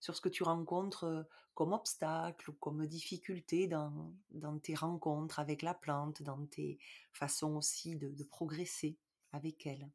[0.00, 4.14] sur ce que tu rencontres comme obstacle ou comme difficulté dans,
[4.62, 6.78] tes rencontres avec la plante, dans tes
[7.12, 8.96] façons aussi de, progresser
[9.32, 9.88] avec elle?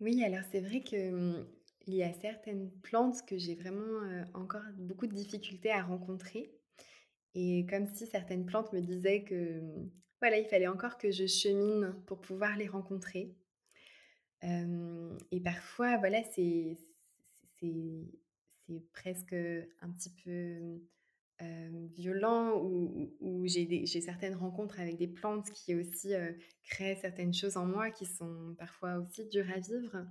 [0.00, 1.46] Oui, alors c'est vrai que mmh,
[1.86, 6.52] il y a certaines plantes que j'ai vraiment encore beaucoup de difficultés à rencontrer.
[7.34, 9.90] Et comme si certaines plantes me disaient que, mmh,
[10.20, 13.34] voilà, il fallait encore que je chemine pour pouvoir les rencontrer.
[14.42, 16.76] et parfois, voilà, c'est
[18.66, 20.80] c'est presque un petit peu
[21.96, 26.12] violent ou, j'ai certaines rencontres avec des plantes qui aussi
[26.64, 30.06] créent certaines choses en moi qui sont parfois aussi dures à vivre.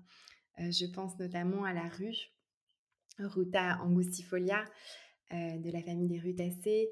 [0.58, 2.18] je pense notamment à la rue,
[3.20, 4.66] Ruta angustifolia,
[5.32, 6.89] de la famille des rutacées,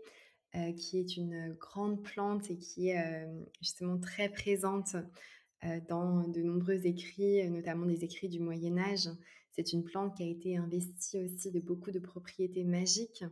[0.78, 3.28] qui est une grande plante et qui est
[3.62, 4.96] justement très présente
[5.90, 9.10] dans de nombreux écrits, notamment des écrits du Moyen Âge.
[9.52, 13.24] C'est une plante qui a été investie aussi de beaucoup de propriétés magiques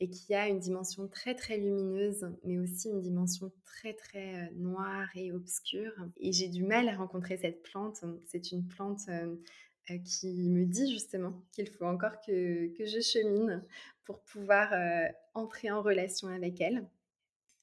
[0.00, 5.08] et qui a une dimension très très lumineuse, mais aussi une dimension très très noire
[5.14, 5.92] et obscure.
[6.18, 8.04] Et j'ai du mal à rencontrer cette plante.
[8.26, 13.64] C'est une plante euh, qui me dit justement qu'il faut encore que, que, je chemine
[14.04, 16.86] pour pouvoir euh, entrer en relation avec elle.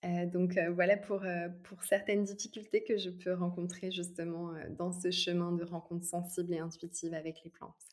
[0.05, 1.23] Euh, donc voilà pour,
[1.63, 6.59] pour certaines difficultés que je peux rencontrer justement dans ce chemin de rencontre sensible et
[6.59, 7.92] intuitive avec les plantes.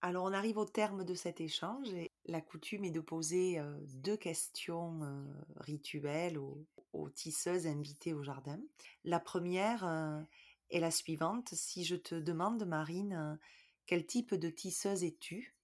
[0.00, 3.60] Alors on arrive au terme de cet échange et la coutume est de poser
[3.94, 5.00] deux questions
[5.56, 8.60] rituelles aux, aux, tisseuses invitées au jardin.
[9.04, 9.84] La première,
[10.70, 13.38] et la suivante, si je te demande, Marine,
[13.86, 15.54] quel type de tisseuse es-tu?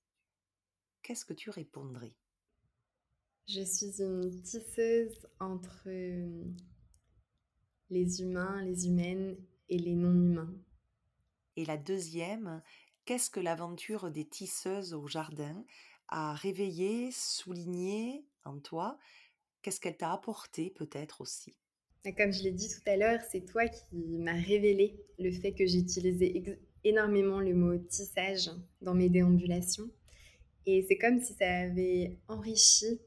[1.02, 2.14] Qu'est-ce que tu répondrais?
[3.46, 5.88] Je suis une tisseuse entre
[7.90, 9.36] les humains, les humaines
[9.68, 10.54] et les non-humains.
[11.56, 12.62] Et la deuxième,
[13.04, 15.64] qu'est-ce que l'aventure des tisseuses au jardin
[16.08, 18.98] a réveillé, souligné en toi?
[19.62, 21.56] Qu'est-ce qu'elle t'a apporté peut-être aussi?
[22.18, 25.66] Comme je l'ai dit tout à l'heure, c'est toi qui m'as révélé le fait que
[25.66, 26.42] j'utilisais
[26.84, 28.50] énormément le mot tissage
[28.82, 29.90] dans mes déambulations.
[30.66, 33.00] Et c'est comme si ça avait enrichi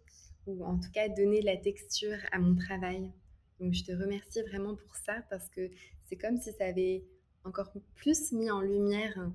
[0.47, 3.11] ou en tout cas donné la texture à mon travail.
[3.59, 5.69] Donc je te remercie vraiment pour ça parce que
[6.09, 7.03] c'est comme si ça avait
[7.43, 9.31] encore plus mis en lumière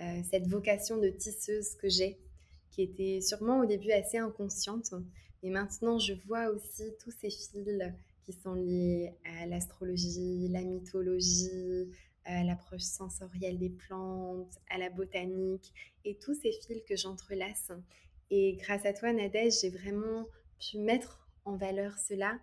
[0.00, 2.18] euh, cette vocation de tisseuse que j'ai,
[2.70, 4.94] qui était sûrement au début assez inconsciente.
[5.42, 7.94] Et maintenant, je vois aussi tous ces fils
[8.24, 11.88] qui sont liées à l'astrologie, la mythologie,
[12.24, 15.72] à l'approche sensorielle des plantes, à la botanique
[16.04, 17.70] et tous ces fils que j'entrelace.
[18.30, 20.26] Et grâce à toi, Nadège, j'ai vraiment
[20.58, 22.38] pu mettre en valeur cela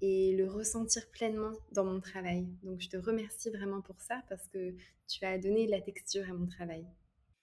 [0.00, 2.46] et le ressentir pleinement dans mon travail.
[2.62, 4.74] Donc je te remercie vraiment pour ça parce que
[5.08, 6.86] tu as donné de la texture à mon travail.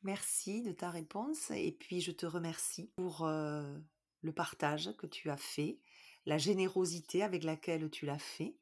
[0.03, 3.77] Merci de ta réponse et puis je te remercie pour euh,
[4.21, 5.79] le partage que tu as fait
[6.25, 8.55] la générosité avec laquelle tu l'as fait.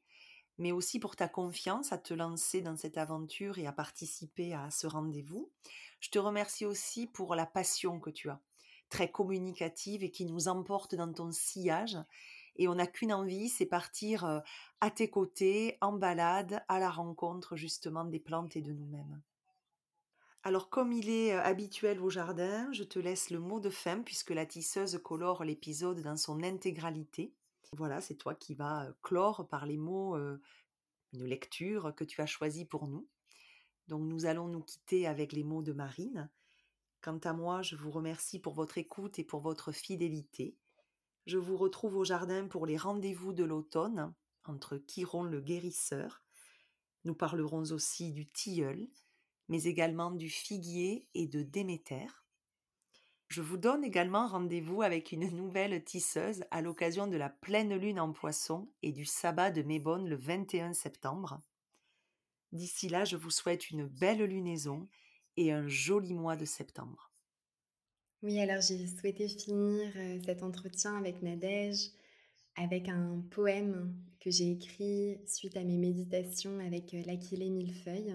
[0.58, 4.70] mais aussi pour ta confiance à te lancer dans cette aventure et à participer à
[4.70, 5.50] ce rendez-vous.
[6.00, 8.42] Je te remercie aussi pour la passion que tu as,
[8.90, 11.96] très communicative et qui nous emporte dans ton sillage.
[12.60, 14.42] Et on n'a qu'une envie, c'est partir
[14.82, 19.22] à tes côtés, en balade, à la rencontre justement des plantes et de nous-mêmes.
[20.42, 24.28] Alors comme il est habituel au jardin, je te laisse le mot de fin puisque
[24.28, 27.34] la tisseuse colore l'épisode dans son intégralité.
[27.78, 30.18] Voilà, c'est toi qui vas clore par les mots
[31.14, 33.08] une lecture que tu as choisie pour nous.
[33.88, 36.28] Donc nous allons nous quitter avec les mots de Marine.
[37.00, 40.58] Quant à moi, je vous remercie pour votre écoute et pour votre fidélité.
[41.30, 44.12] Je vous retrouve au jardin pour les rendez-vous de l'automne
[44.46, 46.24] entre Chiron le guérisseur.
[47.04, 48.88] Nous parlerons aussi du tilleul,
[49.46, 52.08] mais également du figuier et de Déméter.
[53.28, 58.00] Je vous donne également rendez-vous avec une nouvelle tisseuse à l'occasion de la pleine lune
[58.00, 61.40] en poisson et du sabbat de Mébonne le 21 septembre.
[62.50, 64.88] D'ici là, je vous souhaite une belle lunaison
[65.36, 67.09] et un joli mois de septembre.
[68.22, 71.90] Oui, alors j'ai souhaité finir euh, cet entretien avec Nadège
[72.56, 78.14] avec un poème que j'ai écrit suite à mes méditations avec euh, l'Aquilée Millefeuille.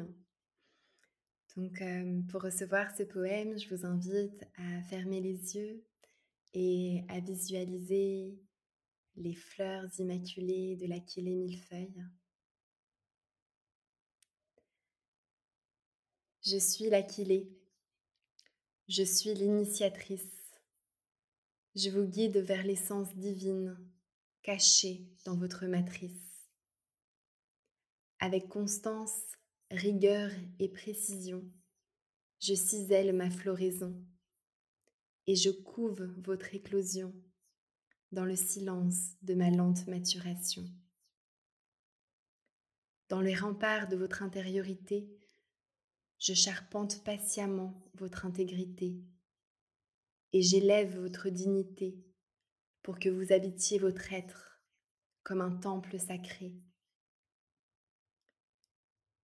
[1.57, 5.83] Donc, euh, pour recevoir ce poème, je vous invite à fermer les yeux
[6.53, 8.37] et à visualiser
[9.15, 12.05] les fleurs immaculées de l'Aquilée millefeuille.
[16.45, 17.54] Je suis l'Aquilée.
[18.87, 20.53] Je suis l'initiatrice.
[21.75, 23.75] Je vous guide vers l'essence divine
[24.43, 26.45] cachée dans votre matrice.
[28.19, 29.23] Avec constance,
[29.71, 30.29] rigueur
[30.59, 31.43] et précision,
[32.39, 34.05] je cisèle ma floraison
[35.25, 37.11] et je couve votre éclosion
[38.11, 40.63] dans le silence de ma lente maturation.
[43.09, 45.09] Dans les remparts de votre intériorité,
[46.25, 48.99] je charpente patiemment votre intégrité
[50.33, 52.03] et j'élève votre dignité
[52.81, 54.59] pour que vous habitiez votre être
[55.21, 56.55] comme un temple sacré.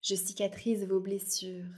[0.03, 1.73] Je cicatrise vos blessures.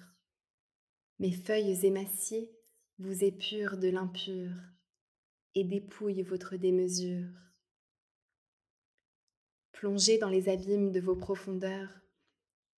[1.19, 2.51] Mes feuilles émaciées
[2.99, 4.51] vous épurent de l'impur
[5.55, 7.31] et dépouillent votre démesure.
[9.71, 12.02] Plongez dans les abîmes de vos profondeurs,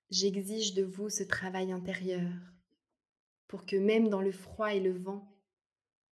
[0.10, 2.32] j'exige de vous ce travail intérieur,
[3.48, 5.32] pour que même dans le froid et le vent,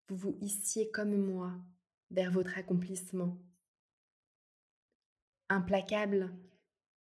[0.09, 1.53] vous vous hissiez comme moi
[2.11, 3.37] vers votre accomplissement.
[5.49, 6.33] Implacable,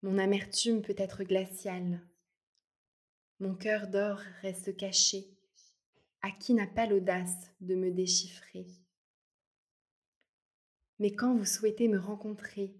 [0.02, 2.00] mon amertume peut être glaciale,
[3.40, 5.26] mon cœur d'or reste caché.
[6.20, 8.66] À qui n'a pas l'audace de me déchiffrer?
[10.98, 12.76] Mais quand vous souhaitez me rencontrer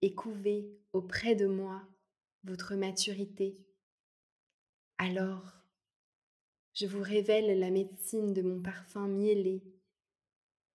[0.00, 1.86] et couver auprès de moi
[2.44, 3.58] votre maturité,
[4.98, 5.60] alors
[6.74, 9.62] je vous révèle la médecine de mon parfum miellé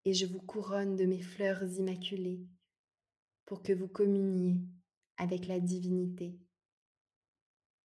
[0.03, 2.45] et je vous couronne de mes fleurs immaculées
[3.45, 4.57] pour que vous communiez
[5.17, 6.37] avec la divinité.